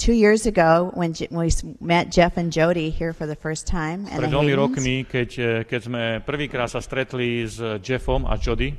two 0.00 0.16
years 0.16 0.48
ago, 0.48 0.90
when, 0.96 1.12
when 1.28 1.46
we 1.46 1.52
met 1.78 2.10
Jeff 2.10 2.40
and 2.40 2.48
Jody 2.48 2.88
here 2.88 3.12
for 3.12 3.28
the 3.28 3.36
first 3.36 3.68
time, 3.68 4.08
and 4.08 4.24
Pred 4.24 4.32
dvomi 4.32 4.56
rokmi, 4.56 5.04
keď, 5.04 5.28
eh, 5.36 5.48
keď 5.68 5.80
sme 5.84 6.02
prvýkrát 6.24 6.72
sa 6.72 6.80
stretli 6.80 7.44
s 7.44 7.60
Jeffom 7.84 8.24
a 8.24 8.40
Jody, 8.40 8.72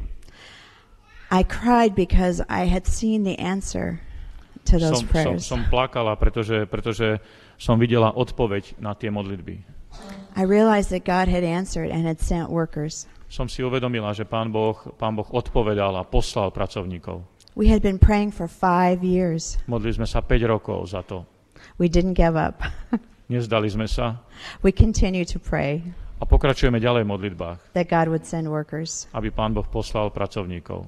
I 1.31 1.47
cried 1.47 1.95
because 1.95 2.43
I 2.49 2.67
had 2.67 2.83
seen 2.83 3.23
the 3.23 3.39
answer 3.39 4.01
to 4.65 4.75
those 4.81 4.99
som, 4.99 5.07
som, 5.07 5.07
prayers. 5.07 5.41
som 5.47 5.61
plakala, 5.69 6.17
pretože, 6.19 6.67
pretože 6.67 7.23
som 7.55 7.79
videla 7.79 8.11
odpoveď 8.11 8.81
na 8.81 8.97
tie 8.97 9.13
modlitby. 9.13 9.63
I 10.35 10.43
realized 10.43 10.91
that 10.91 11.07
God 11.07 11.31
had 11.31 11.45
answered 11.45 11.87
and 11.87 12.03
had 12.03 12.19
sent 12.19 12.51
workers. 12.51 13.07
Som 13.31 13.47
si 13.47 13.63
uvedomila, 13.63 14.11
že 14.11 14.27
Pán 14.27 14.51
Boh, 14.51 14.75
Pán 14.99 15.15
boh 15.15 15.27
odpovedal 15.31 15.95
a 15.95 16.03
poslal 16.03 16.51
pracovníkov. 16.51 17.23
We 17.55 17.67
had 17.67 17.83
been 17.83 17.99
praying 17.99 18.31
for 18.31 18.47
five 18.47 19.03
years. 19.03 19.59
Modlili 19.67 19.99
sme 19.99 20.07
sa 20.07 20.23
5 20.23 20.39
rokov 20.47 20.95
za 20.95 21.03
to. 21.03 21.27
We 21.75 21.91
didn't 21.91 22.15
give 22.15 22.39
up. 22.39 22.63
Nezdali 23.31 23.67
sme 23.67 23.87
sa 23.87 24.23
we 24.61 24.71
continue 24.71 25.25
to 25.25 25.39
pray. 25.39 25.83
A 26.21 26.25
pokračujeme 26.29 26.77
ďalej 26.77 27.01
v 27.01 27.09
modlitbách, 27.09 27.57
that 27.73 27.89
God 27.89 28.05
would 28.05 28.21
send 28.29 28.45
workers. 28.45 29.09
aby 29.17 29.33
Pán 29.33 29.57
Boh 29.57 29.65
poslal 29.65 30.13
pracovníkov. 30.13 30.85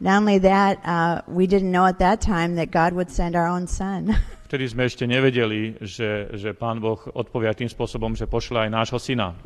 Not 0.00 0.24
only 0.24 0.40
that, 0.40 0.80
uh, 0.88 1.20
we 1.28 1.44
didn't 1.44 1.68
know 1.68 1.84
at 1.84 2.00
that 2.00 2.24
time 2.24 2.56
that 2.56 2.72
God 2.72 2.96
would 2.96 3.12
send 3.12 3.36
our 3.36 3.44
own 3.44 3.68
son. 3.68 4.16
Vtedy 4.48 4.72
sme 4.72 4.88
ešte 4.88 5.04
nevedeli, 5.04 5.76
že, 5.84 6.32
že 6.32 6.56
Pán 6.56 6.80
Boh 6.80 6.96
odpovia 7.12 7.52
tým 7.52 7.68
spôsobom, 7.68 8.16
že 8.16 8.24
pošle 8.24 8.66
aj 8.66 8.70
nášho 8.72 8.96
syna, 8.96 9.36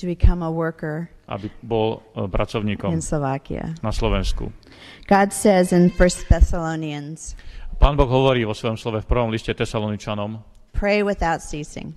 to 0.00 0.08
become 0.08 0.40
a 0.40 0.48
worker 0.48 1.12
aby 1.30 1.46
bol 1.62 2.02
e, 2.16 2.26
pracovníkom 2.26 2.90
in 2.90 3.04
Slovakia. 3.04 3.70
na 3.86 3.94
Slovensku. 3.94 4.50
God 5.06 5.30
says 5.30 5.70
in 5.70 5.92
1 5.94 6.26
Thessalonians, 6.26 7.38
Pán 7.78 7.94
Boh 7.96 8.10
hovorí 8.10 8.42
vo 8.44 8.52
svojom 8.52 8.76
slove 8.76 9.00
v 9.00 9.08
prvom 9.08 9.30
liste 9.30 9.54
Tesaloničanom, 9.54 10.42
pray 10.74 11.06
without 11.06 11.38
ceasing. 11.40 11.94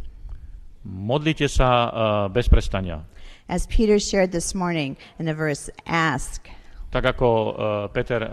modlite 0.86 1.50
sa 1.50 1.68
uh, 1.68 1.92
bez 2.30 2.46
prestania. 2.48 3.02
As 3.50 3.68
Peter 3.68 4.00
shared 4.00 4.32
this 4.32 4.56
morning 4.56 4.96
in 5.20 5.26
the 5.28 5.36
verse, 5.36 5.68
ask. 5.84 6.48
Tak 6.94 7.18
ako 7.18 7.28
uh, 7.28 7.52
Peter 7.92 8.22
uh, 8.22 8.30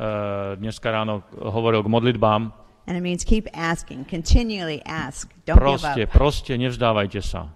dneska 0.61 0.93
ráno 0.93 1.25
hovoril 1.33 1.81
k 1.81 1.89
modlitbám, 1.89 2.43
And 2.91 2.99
it 2.99 3.07
means 3.07 3.23
keep 3.23 3.47
asking, 3.55 4.11
continually 4.11 4.83
ask. 4.83 5.31
Don't 5.47 5.63
proste, 5.63 5.95
give 5.95 6.11
up. 6.11 6.17
proste 6.17 6.59
nevzdávajte 6.59 7.23
sa. 7.23 7.55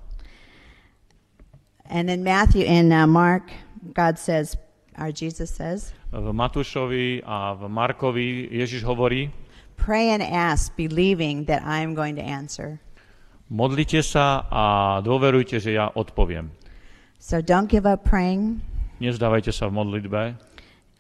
And 1.87 2.09
in 2.09 2.25
Matthew, 2.25 2.65
in 2.65 2.93
uh, 2.93 3.07
Mark, 3.07 3.51
God 3.93 4.19
says, 4.19 4.57
or 4.99 5.13
Jesus 5.13 5.51
says, 5.51 5.93
V 6.15 6.31
Matúšovi 6.31 7.27
a 7.27 7.59
v 7.59 7.67
Markovi 7.67 8.49
Ježiš 8.49 8.87
hovorí, 8.87 9.35
pray 9.77 10.15
and 10.15 10.23
ask, 10.23 10.71
believing 10.77 11.45
that 11.51 11.61
I 11.67 11.83
am 11.83 11.95
going 11.95 12.17
to 12.17 12.23
answer. 12.23 12.81
modlite 13.51 14.01
sa 14.03 14.49
a 14.51 14.65
dôverujte, 15.05 15.61
že 15.61 15.77
ja 15.77 15.93
odpoviem. 15.93 16.51
So 17.21 17.41
don't 17.41 17.69
give 17.69 17.87
up 17.89 18.05
praying. 18.05 18.61
Nevzdávajte 19.01 19.53
sa 19.53 19.69
v 19.69 19.81
modlitbe. 19.81 20.23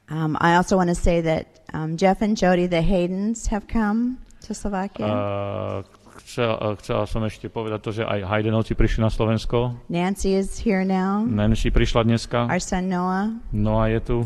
Um, 0.09 0.37
I 0.41 0.57
also 0.57 0.77
want 0.77 0.93
to 0.93 0.99
say 0.99 1.25
that 1.25 1.65
um, 1.73 1.97
Jeff 1.97 2.21
and 2.21 2.37
Jody, 2.37 2.69
the 2.69 2.85
Haydens, 2.85 3.49
have 3.49 3.65
come 3.67 4.21
to 4.45 4.53
Slovakia. 4.53 5.09
Uh, 5.09 5.81
chcel, 6.23 6.51
uh, 6.55 6.75
chcela 6.79 7.05
som 7.11 7.25
ešte 7.27 7.51
povedať 7.51 7.81
to, 7.83 7.91
že 7.91 8.03
aj 8.07 8.29
Haydenovci 8.29 8.79
prišli 8.79 9.03
na 9.03 9.11
Slovensko. 9.11 9.75
Nancy 9.91 10.39
is 10.39 10.61
here 10.61 10.87
now. 10.87 11.27
Nancy 11.27 11.75
prišla 11.75 12.07
dneska. 12.07 12.47
Our 12.47 12.63
son 12.63 12.87
Noah. 12.87 13.35
Noa 13.51 13.91
je 13.91 14.01
tu. 14.05 14.17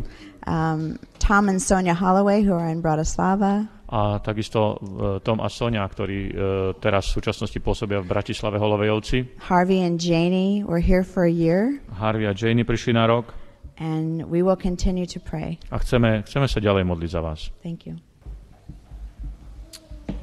Um, 0.49 0.97
Tom 1.21 1.49
and 1.49 1.61
Sonia 1.61 1.93
Holloway, 1.93 2.45
who 2.45 2.57
are 2.57 2.69
in 2.69 2.81
Bratislava. 2.81 3.69
A 3.89 4.21
takisto 4.21 4.77
uh, 4.77 5.17
Tom 5.25 5.41
a 5.41 5.49
Sonia, 5.49 5.81
ktorí 5.89 6.19
uh, 6.29 6.33
teraz 6.77 7.09
v 7.09 7.25
súčasnosti 7.25 7.57
pôsobia 7.65 8.05
v 8.05 8.09
Bratislave 8.09 8.61
Holovejovci. 8.61 9.41
Harvey 9.49 9.81
and 9.81 9.97
Janie 9.97 10.61
were 10.65 10.81
here 10.81 11.01
for 11.01 11.25
a 11.25 11.33
year, 11.33 11.81
Harvey 11.97 12.29
a 12.29 12.37
Janie 12.37 12.69
prišli 12.69 12.93
na 12.93 13.09
rok 13.09 13.33
and 13.79 14.27
we 14.27 14.43
will 14.43 14.57
continue 14.57 15.07
to 15.07 15.21
pray. 15.21 15.59
a 15.71 15.79
chceme, 15.79 16.27
chceme 16.27 16.47
sa 16.51 16.59
ďalej 16.61 16.85
modliť 16.85 17.11
za 17.11 17.21
vás. 17.23 17.41
Thank 17.63 17.87
you. 17.87 18.08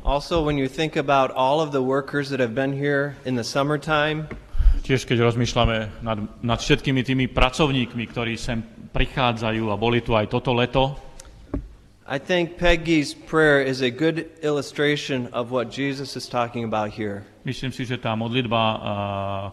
Also, 0.05 0.45
when 0.45 0.53
you 0.53 0.69
think 0.69 0.95
about 0.95 1.33
all 1.33 1.65
of 1.65 1.73
the 1.73 1.81
workers 1.81 2.29
that 2.29 2.39
have 2.39 2.53
been 2.53 2.77
here 2.77 3.17
in 3.25 3.33
the 3.33 3.43
summertime, 3.43 4.29
Tiež 4.85 5.09
keď 5.09 5.33
rozmýšľame 5.33 6.05
nad, 6.05 6.21
nad 6.45 6.61
všetkými 6.61 7.01
tými 7.01 7.25
pracovníkmi, 7.25 8.05
ktorí 8.13 8.37
sem 8.37 8.61
prichádzajú 8.93 9.73
a 9.73 9.75
boli 9.81 10.05
tu 10.05 10.13
aj 10.13 10.29
toto 10.29 10.53
leto, 10.53 10.93
I 12.05 12.21
think 12.21 12.61
Peggy's 12.61 13.17
prayer 13.17 13.65
is 13.65 13.81
a 13.81 13.89
good 13.89 14.29
illustration 14.45 15.25
of 15.33 15.49
what 15.49 15.73
Jesus 15.73 16.13
is 16.13 16.29
talking 16.29 16.61
about 16.61 16.93
here. 16.93 17.25
myslím 17.41 17.73
si, 17.73 17.81
že 17.81 17.97
tá 17.97 18.13
modlitba, 18.13 18.61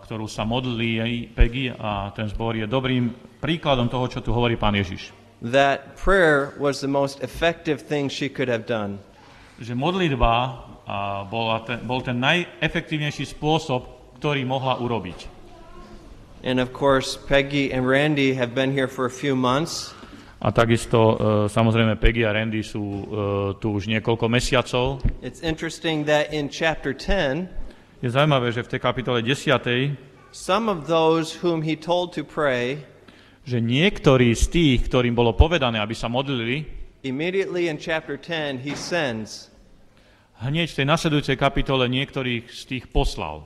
ktorú 0.05 0.29
sa 0.29 0.45
modlí 0.45 1.01
Peggy 1.33 1.73
a 1.73 2.13
ten 2.13 2.29
zbor 2.29 2.61
je 2.61 2.69
dobrým 2.69 3.09
príkladom 3.41 3.89
toho, 3.89 4.05
čo 4.05 4.21
tu 4.21 4.37
hovorí 4.37 4.61
pán 4.61 4.77
Ježiš. 4.77 5.17
That 5.41 5.97
prayer 5.97 6.53
was 6.61 6.85
the 6.85 6.93
most 6.93 7.25
effective 7.25 7.81
thing 7.89 8.13
she 8.13 8.29
could 8.29 8.53
have 8.53 8.69
done. 8.69 9.01
Že 9.63 9.79
modlitba 9.79 10.35
bola 11.31 11.63
ten, 11.63 11.79
bol 11.87 12.03
ten 12.03 12.19
najefektívnejší 12.19 13.31
spôsob, 13.31 14.15
ktorý 14.19 14.43
mohla 14.43 14.83
urobiť. 14.83 15.31
And 16.43 16.59
of 16.59 16.75
course, 16.75 17.15
Peggy 17.15 17.71
and 17.71 17.87
Randy 17.87 18.35
have 18.35 18.51
been 18.51 18.75
here 18.75 18.91
for 18.91 19.07
a 19.07 19.15
few 19.15 19.39
months, 19.39 19.95
A 20.43 20.51
takisto 20.51 20.99
e, 20.99 21.15
samozrejme 21.47 22.03
Peggy 22.03 22.27
a 22.27 22.35
Randy 22.35 22.67
sú 22.67 22.83
e, 22.83 23.05
tu 23.63 23.79
už 23.79 23.87
niekoľko 23.87 24.27
mesiacov. 24.27 24.99
It's 25.23 25.39
interesting 25.39 26.03
that 26.11 26.35
in 26.35 26.51
chapter 26.51 26.91
10, 26.91 27.47
Je 28.03 28.11
zaujímavé, 28.11 28.51
že 28.51 28.67
v 28.67 28.75
tej 28.75 28.81
kapitole 28.83 29.23
10. 29.23 29.95
some 30.35 30.67
of 30.67 30.91
those 30.91 31.39
whom 31.39 31.63
he 31.63 31.79
told 31.79 32.11
to 32.19 32.27
pray, 32.27 32.83
že 33.47 33.63
niektorí 33.63 34.35
z 34.35 34.45
tých, 34.51 34.79
ktorým 34.91 35.15
bolo 35.15 35.39
povedané, 35.39 35.79
aby 35.79 35.95
sa 35.95 36.11
modlili, 36.11 36.67
immediately 37.07 37.71
in 37.71 37.79
chapter 37.79 38.19
10, 38.19 38.67
he 38.67 38.75
sends. 38.75 39.52
Hneď 40.41 40.73
v 40.73 40.77
tej 40.83 40.87
nasledujúcej 40.89 41.37
kapitole 41.37 41.91
niektorých 41.91 42.49
z 42.49 42.63
tých 42.65 42.85
poslal. 42.89 43.45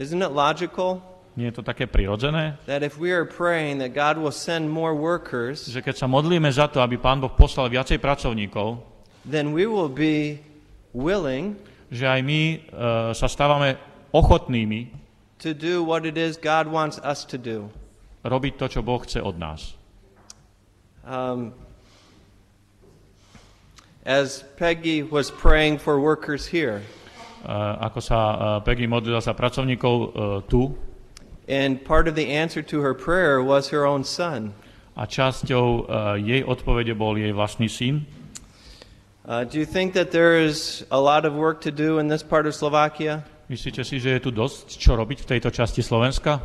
Isn't 0.00 0.22
it 0.24 0.32
logical 0.34 1.02
Nie 1.34 1.50
je 1.50 1.58
to 1.58 1.66
také 1.66 1.90
prirodzené? 1.90 2.54
that 2.70 2.86
if 2.86 2.94
we 2.94 3.10
are 3.10 3.26
praying 3.26 3.82
that 3.82 3.90
God 3.90 4.18
will 4.18 4.34
send 4.34 4.70
more 4.70 4.94
workers, 4.94 5.66
Že 5.66 5.82
keď 5.82 5.94
sa 5.98 6.06
modlíme 6.06 6.46
za 6.50 6.70
to, 6.70 6.78
aby 6.78 6.94
Pán 6.98 7.18
Boh 7.18 7.30
poslal 7.34 7.66
viacej 7.66 7.98
pracovníkov, 7.98 8.78
then 9.26 9.50
we 9.50 9.66
will 9.66 9.90
be 9.90 10.38
willing 10.94 11.58
že 11.90 12.06
aj 12.06 12.20
my 12.22 12.40
e, 12.54 12.56
sa 13.14 13.26
stávame 13.26 13.78
ochotnými 14.14 14.90
to 15.42 15.50
do 15.52 15.82
what 15.82 16.06
it 16.06 16.14
is 16.14 16.38
God 16.38 16.70
wants 16.70 17.02
us 17.02 17.26
to 17.26 17.36
do. 17.38 17.66
robiť 18.24 18.56
to, 18.56 18.66
čo 18.70 18.80
Boh 18.80 19.02
chce 19.02 19.20
od 19.20 19.36
nás. 19.36 19.74
Um, 21.04 21.52
as 24.04 24.44
Peggy 24.56 25.02
was 25.02 25.32
praying 25.32 25.80
for 25.80 25.98
workers 26.00 26.46
here, 26.46 26.84
E, 27.44 27.56
ako 27.84 28.00
sa 28.00 28.18
e, 28.18 28.36
Peggy 28.64 28.88
modlila 28.88 29.20
za 29.20 29.36
pracovníkov 29.36 29.96
e, 30.00 30.06
tu, 30.48 30.72
and 31.44 31.76
part 31.84 32.08
of 32.08 32.16
the 32.16 32.32
answer 32.32 32.64
to 32.64 32.80
her 32.80 32.96
prayer 32.96 33.44
was 33.44 33.68
her 33.68 33.84
own 33.84 34.00
son. 34.00 34.56
a 34.96 35.04
časťou 35.04 35.66
e, 35.68 35.82
jej 36.24 36.40
odpovede 36.40 36.96
bol 36.96 37.20
jej 37.20 37.36
vlastný 37.36 37.68
syn. 37.68 38.08
Uh, 39.24 39.40
do 39.44 39.56
you 39.56 39.64
think 39.64 39.96
that 39.96 40.12
there 40.12 40.36
is 40.36 40.84
a 40.92 41.00
lot 41.00 41.24
of 41.24 41.32
work 41.32 41.60
to 41.64 41.72
do 41.72 41.96
in 41.96 42.08
this 42.08 42.20
part 42.20 42.44
of 42.44 42.52
Slovakia? 42.52 43.24
Myslíte 43.48 43.80
si, 43.80 43.96
že 43.96 44.16
je 44.16 44.20
tu 44.20 44.30
dosť 44.32 44.76
čo 44.76 44.96
robiť 44.96 45.24
v 45.24 45.26
tejto 45.36 45.48
časti 45.48 45.80
Slovenska? 45.80 46.44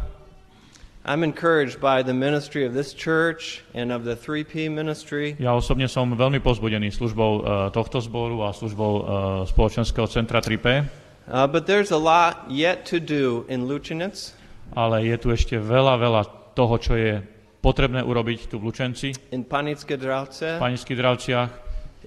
I'm 1.06 1.24
encouraged 1.24 1.80
by 1.80 2.04
the 2.04 2.14
ministry 2.14 2.68
of 2.68 2.76
this 2.76 2.92
church 2.94 3.64
and 3.74 3.90
of 3.92 4.04
the 4.04 4.20
3P 4.20 4.68
ministry. 4.68 5.40
Ja 5.40 5.56
osobne 5.56 5.88
som 5.88 6.12
veľmi 6.12 6.44
pozbudený 6.44 6.92
službou 6.92 7.32
uh, 7.40 7.42
tohto 7.72 8.04
zboru 8.04 8.44
a 8.44 8.52
službou 8.52 8.92
uh, 8.94 9.04
spoločenského 9.48 10.06
centra 10.12 10.44
3P, 10.44 11.00
Uh, 11.30 11.46
but 11.46 11.70
there's 11.70 11.94
a 11.94 11.98
lot 11.98 12.50
yet 12.50 12.90
to 12.90 12.98
do 12.98 13.46
in 13.46 13.70
Luchinitz, 13.70 14.34
ale 14.74 15.06
je 15.06 15.14
tu 15.22 15.30
ešte 15.30 15.62
veľa, 15.62 16.02
veľa 16.02 16.22
toho, 16.58 16.74
čo 16.82 16.98
je 16.98 17.22
potrebné 17.62 18.02
urobiť 18.02 18.50
tu 18.50 18.58
v 18.58 18.66
Lučenci, 18.66 19.14
in 19.30 19.46
Panitske 19.46 19.94
v 19.94 20.10
Dravce, 20.10 20.58
Panických 20.58 20.98
Dravciach, 20.98 21.50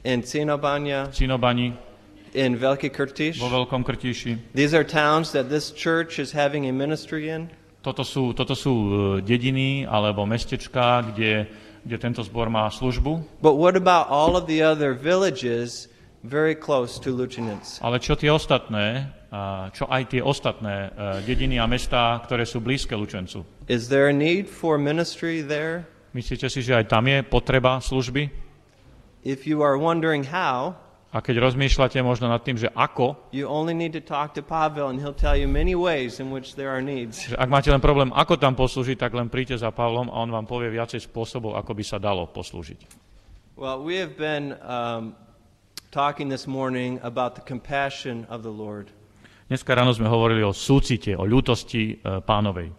in 0.02 0.26
Cinobania, 0.26 1.06
Cinobani, 1.14 1.70
in 2.34 2.58
Velki 2.58 2.90
Kurtish. 2.90 3.38
vo 3.38 3.46
Veľkom 3.46 3.86
Krtíši. 3.86 4.58
These 4.58 4.74
are 4.74 4.82
towns 4.82 5.30
that 5.30 5.46
this 5.46 5.70
church 5.70 6.18
is 6.18 6.34
having 6.34 6.66
a 6.66 6.74
ministry 6.74 7.30
in. 7.30 7.46
Toto 7.82 8.06
sú, 8.06 8.30
toto 8.30 8.54
sú 8.54 8.72
uh, 8.72 8.88
dediny 9.18 9.82
alebo 9.82 10.22
mestečká, 10.22 11.02
kde, 11.12 11.50
kde 11.82 11.96
tento 11.98 12.22
zbor 12.22 12.46
má 12.46 12.70
službu. 12.70 13.42
But 13.42 13.58
what 13.58 13.74
about 13.74 14.06
all 14.06 14.38
of 14.38 14.46
the 14.46 14.62
other 14.62 14.94
villages 14.94 15.90
very 16.22 16.54
close 16.54 17.02
to 17.02 17.10
Luchinitz? 17.10 17.82
Ale 17.82 17.98
čo 17.98 18.14
tie 18.14 18.30
ostatné, 18.30 19.10
čo 19.74 19.90
aj 19.90 20.14
tie 20.14 20.22
ostatné 20.22 20.94
uh, 20.94 21.18
dediny 21.26 21.58
a 21.58 21.66
mestá, 21.66 22.22
ktoré 22.22 22.46
sú 22.46 22.62
blízke 22.62 22.94
Lučencu? 22.94 23.42
Is 23.66 23.90
there 23.90 24.06
a 24.06 24.14
need 24.14 24.46
for 24.46 24.78
ministry 24.78 25.42
there? 25.42 25.82
Myslíte 26.14 26.52
si, 26.52 26.60
že 26.60 26.76
aj 26.76 26.92
tam 26.92 27.08
je 27.08 27.24
potreba 27.24 27.80
služby? 27.80 28.28
If 29.24 29.48
you 29.48 29.64
are 29.64 29.80
wondering 29.80 30.28
how, 30.28 30.76
A 31.12 31.20
keď 31.20 31.44
rozmýšľate 31.44 32.00
možno 32.00 32.32
nad 32.32 32.40
tým, 32.40 32.56
že 32.56 32.72
ako, 32.72 33.28
you 33.36 33.44
only 33.44 33.76
need 33.76 33.92
to 33.92 34.00
talk 34.00 34.32
to 34.32 34.40
Pavel 34.40 34.88
and 34.88 34.96
he'll 34.96 35.12
tell 35.12 35.36
you 35.36 35.44
many 35.44 35.76
ways 35.76 36.16
in 36.16 36.32
which 36.32 36.56
there 36.56 36.72
are 36.72 36.80
needs. 36.80 37.28
že 37.28 37.36
ak 37.36 37.52
máte 37.52 37.68
len 37.68 37.84
problém, 37.84 38.08
ako 38.16 38.40
tam 38.40 38.56
poslúžiť, 38.56 38.96
tak 38.96 39.12
len 39.12 39.28
príďte 39.28 39.60
za 39.60 39.68
Pavlom 39.68 40.08
a 40.08 40.16
on 40.24 40.32
vám 40.32 40.48
povie 40.48 40.72
viacej 40.72 41.04
spôsobov, 41.04 41.52
ako 41.60 41.76
by 41.76 41.84
sa 41.84 42.00
dalo 42.00 42.24
poslúžiť. 42.32 42.88
Well, 43.60 43.84
we 43.84 44.00
have 44.00 44.16
been 44.16 44.56
um, 44.64 45.12
talking 45.92 46.32
this 46.32 46.48
morning 46.48 46.96
about 47.04 47.36
the 47.36 47.44
compassion 47.44 48.24
of 48.32 48.40
the 48.40 48.48
Lord. 48.50 48.88
Dneska 49.52 49.68
ráno 49.76 49.92
sme 49.92 50.08
hovorili 50.08 50.40
o 50.40 50.56
súcite, 50.56 51.12
o 51.12 51.28
ľútosti 51.28 52.00
e, 52.00 52.24
pánovej. 52.24 52.72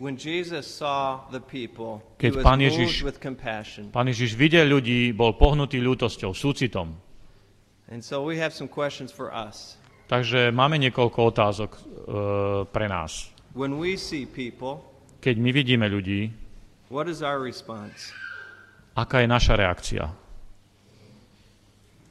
When 0.00 0.16
Jesus 0.16 0.64
saw 0.64 1.28
the 1.28 1.44
people, 1.44 2.00
he 2.16 2.32
Keď 2.32 2.40
was 2.40 2.44
Pán 2.48 2.56
moved 2.56 2.72
Ježiš- 2.72 3.04
with 3.04 3.20
compassion. 3.20 3.92
Pán 3.92 4.08
Ježiš 4.08 4.32
videl 4.32 4.64
ľudí, 4.64 5.12
bol 5.12 5.36
pohnutý 5.36 5.76
ľútosťou, 5.76 6.32
súcitom. 6.32 7.09
And 7.90 7.98
so 7.98 8.22
we 8.22 8.38
have 8.38 8.54
some 8.54 8.70
questions 8.70 9.10
for 9.10 9.34
us. 9.34 9.74
Takže 10.06 10.54
máme 10.54 10.78
niekoľko 10.78 11.18
otázok 11.34 11.70
e, 11.74 11.80
pre 12.70 12.86
nás. 12.86 13.34
When 13.54 13.82
we 13.82 13.98
see 13.98 14.26
people, 14.30 14.82
keď 15.18 15.34
my 15.42 15.50
vidíme 15.50 15.86
ľudí, 15.90 16.30
what 16.86 17.10
is 17.10 17.22
our 17.22 17.42
response? 17.42 18.14
aká 18.94 19.22
je 19.22 19.28
naša 19.30 19.54
reakcia? 19.58 20.04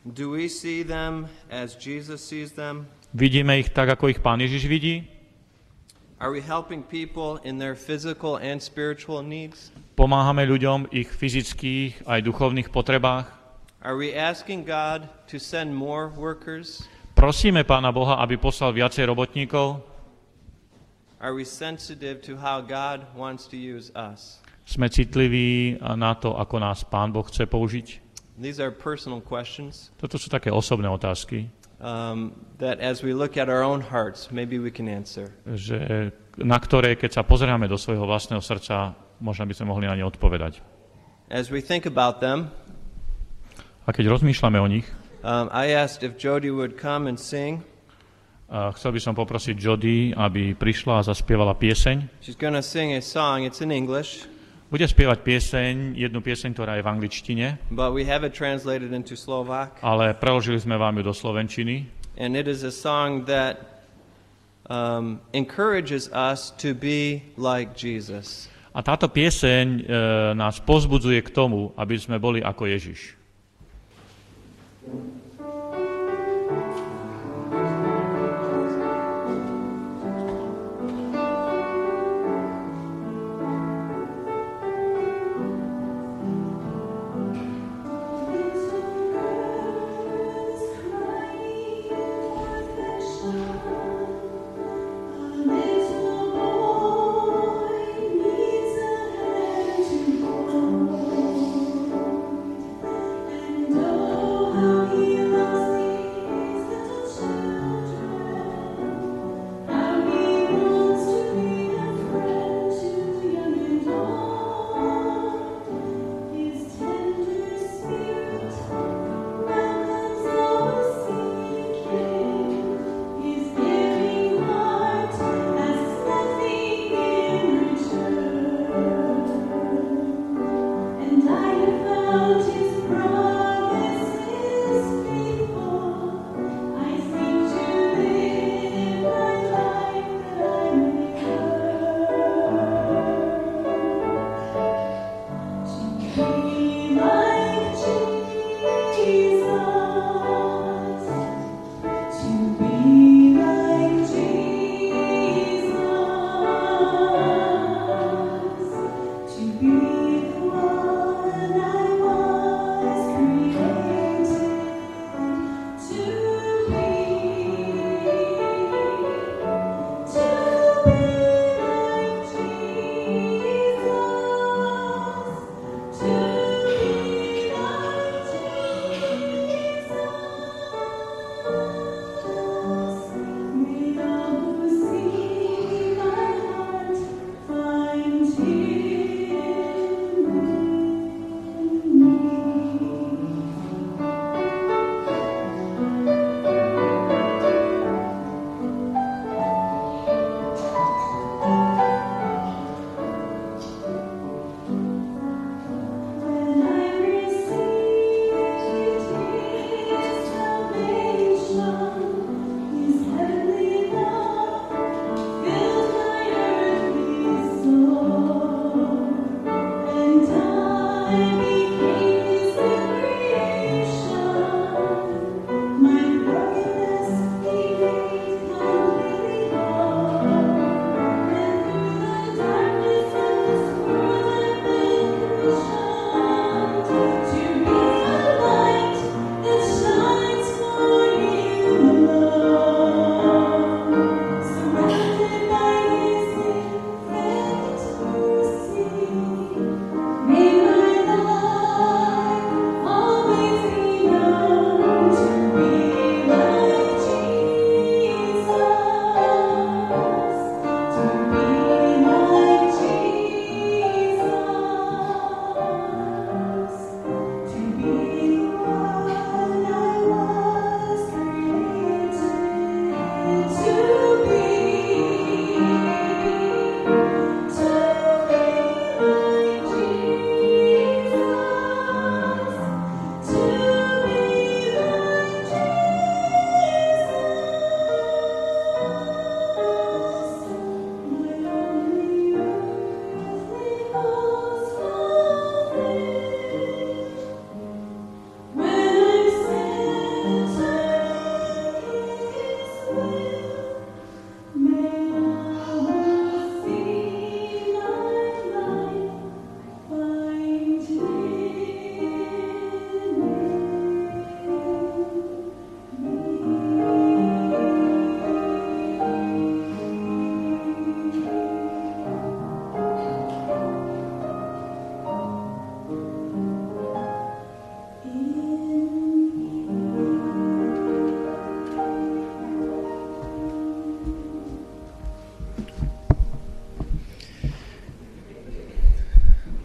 Do 0.04 0.36
we 0.36 0.48
see 0.52 0.84
them 0.84 1.28
as 1.52 1.76
Jesus 1.76 2.24
sees 2.24 2.56
them? 2.56 2.88
Vidíme 3.16 3.60
ich 3.60 3.72
tak, 3.72 3.90
ako 3.92 4.12
ich 4.12 4.20
Pán 4.20 4.40
Ježiš 4.40 4.68
vidí? 4.68 5.08
Are 6.20 6.36
we 6.36 6.44
helping 6.44 6.84
people 6.84 7.40
in 7.48 7.56
their 7.56 7.80
physical 7.80 8.36
and 8.36 8.60
spiritual 8.60 9.24
needs? 9.24 9.72
Pomáhame 9.96 10.44
ľuďom 10.44 10.92
ich 10.92 11.08
fyzických 11.08 12.04
aj 12.04 12.20
duchovných 12.28 12.68
potrebách? 12.68 13.39
Are 13.80 13.96
we 13.96 14.12
asking 14.12 14.68
God 14.68 15.08
to 15.32 15.40
send 15.40 15.72
more 15.72 16.12
workers? 16.12 16.84
Prosíme 17.16 17.64
Pána 17.64 17.96
Boha, 17.96 18.20
aby 18.20 18.36
poslal 18.36 18.76
viacej 18.76 19.08
robotníkov? 19.08 19.80
Are 21.24 21.32
we 21.32 21.48
sensitive 21.48 22.20
to 22.28 22.36
how 22.36 22.60
God 22.60 23.08
wants 23.16 23.48
to 23.48 23.56
use 23.56 23.88
us? 23.96 24.44
Sme 24.68 24.92
citliví 24.92 25.80
na 25.80 26.12
to, 26.20 26.36
ako 26.36 26.60
nás 26.60 26.84
Pán 26.84 27.16
Boh 27.16 27.24
chce 27.24 27.48
použiť? 27.48 27.88
These 28.36 28.60
are 28.60 28.68
personal 28.68 29.24
questions 29.24 29.96
Toto 29.96 30.20
sú 30.20 30.28
také 30.28 30.52
osobné 30.52 30.92
otázky, 30.92 31.48
um, 31.80 32.36
that 32.60 32.84
as 32.84 33.00
we 33.00 33.16
look 33.16 33.40
at 33.40 33.48
our 33.48 33.64
own 33.64 33.80
hearts, 33.80 34.28
maybe 34.28 34.60
we 34.60 34.76
can 34.76 34.92
answer. 34.92 35.32
že, 35.48 36.12
na 36.36 36.60
ktoré, 36.60 37.00
keď 37.00 37.20
sa 37.20 37.24
pozrieme 37.24 37.72
do 37.72 37.80
svojho 37.80 38.04
vlastného 38.04 38.44
srdca, 38.44 38.92
možno 39.24 39.48
by 39.48 39.56
sme 39.56 39.72
mohli 39.72 39.88
na 39.88 39.96
ne 39.96 40.04
odpovedať. 40.04 40.60
As 41.32 41.48
we 41.48 41.64
think 41.64 41.88
about 41.88 42.20
them, 42.20 42.52
A 43.90 43.94
keď 43.96 44.14
rozmýšľame 44.14 44.62
o 44.62 44.70
nich, 44.70 44.86
um, 45.26 45.50
I 45.50 45.74
asked 45.74 46.06
if 46.06 46.14
Jody 46.22 46.54
would 46.54 46.78
come 46.78 47.10
and 47.10 47.18
sing. 47.18 47.66
a 48.46 48.70
chcel 48.78 48.94
by 48.94 49.02
som 49.02 49.18
poprosiť 49.18 49.58
Jody, 49.58 50.14
aby 50.14 50.54
prišla 50.54 51.02
a 51.02 51.08
zaspievala 51.10 51.58
pieseň. 51.58 52.22
She's 52.22 52.38
to 52.38 52.62
sing 52.62 52.94
a 52.94 53.02
song. 53.02 53.50
It's 53.50 53.66
in 53.66 53.74
English, 53.74 54.30
Bude 54.70 54.86
spievať 54.86 55.26
pieseň, 55.26 55.98
jednu 55.98 56.22
pieseň, 56.22 56.54
ktorá 56.54 56.78
je 56.78 56.86
v 56.86 56.90
angličtine, 56.94 57.46
but 57.74 57.90
we 57.90 58.06
have 58.06 58.22
it 58.22 58.38
translated 58.38 58.94
into 58.94 59.18
Slovak. 59.18 59.82
ale 59.82 60.14
preložili 60.14 60.62
sme 60.62 60.78
vám 60.78 61.02
ju 61.02 61.10
do 61.10 61.14
slovenčiny. 61.18 61.90
And 62.22 62.38
it 62.38 62.46
is 62.46 62.62
a 62.62 62.70
song 62.70 63.26
that 63.26 63.82
um, 64.70 65.18
encourages 65.34 66.06
us 66.14 66.54
to 66.62 66.78
be 66.78 67.26
like 67.42 67.74
Jesus. 67.74 68.54
A 68.70 68.86
táto 68.86 69.10
pieseň 69.10 69.66
e, 69.66 69.82
nás 70.38 70.62
pozbudzuje 70.62 71.26
k 71.26 71.34
tomu, 71.34 71.74
aby 71.74 71.98
sme 71.98 72.22
boli 72.22 72.38
ako 72.46 72.70
Ježiš. 72.70 73.19
Amém. 74.92 75.29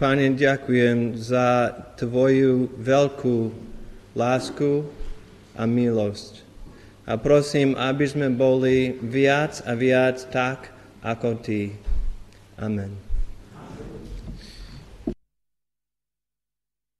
Pane, 0.04 0.36
ďakujem 0.36 1.16
za 1.16 1.72
Tvoju 1.96 2.76
veľkú 2.76 3.48
lásku 4.12 4.84
a 5.56 5.64
milosť. 5.64 6.44
A 7.08 7.16
prosím, 7.16 7.72
aby 7.72 8.04
sme 8.04 8.28
boli 8.28 9.00
viac 9.00 9.64
a 9.64 9.72
viac 9.72 10.20
tak, 10.28 10.76
ako 11.00 11.40
Ty. 11.40 11.72
Amen. 12.60 13.13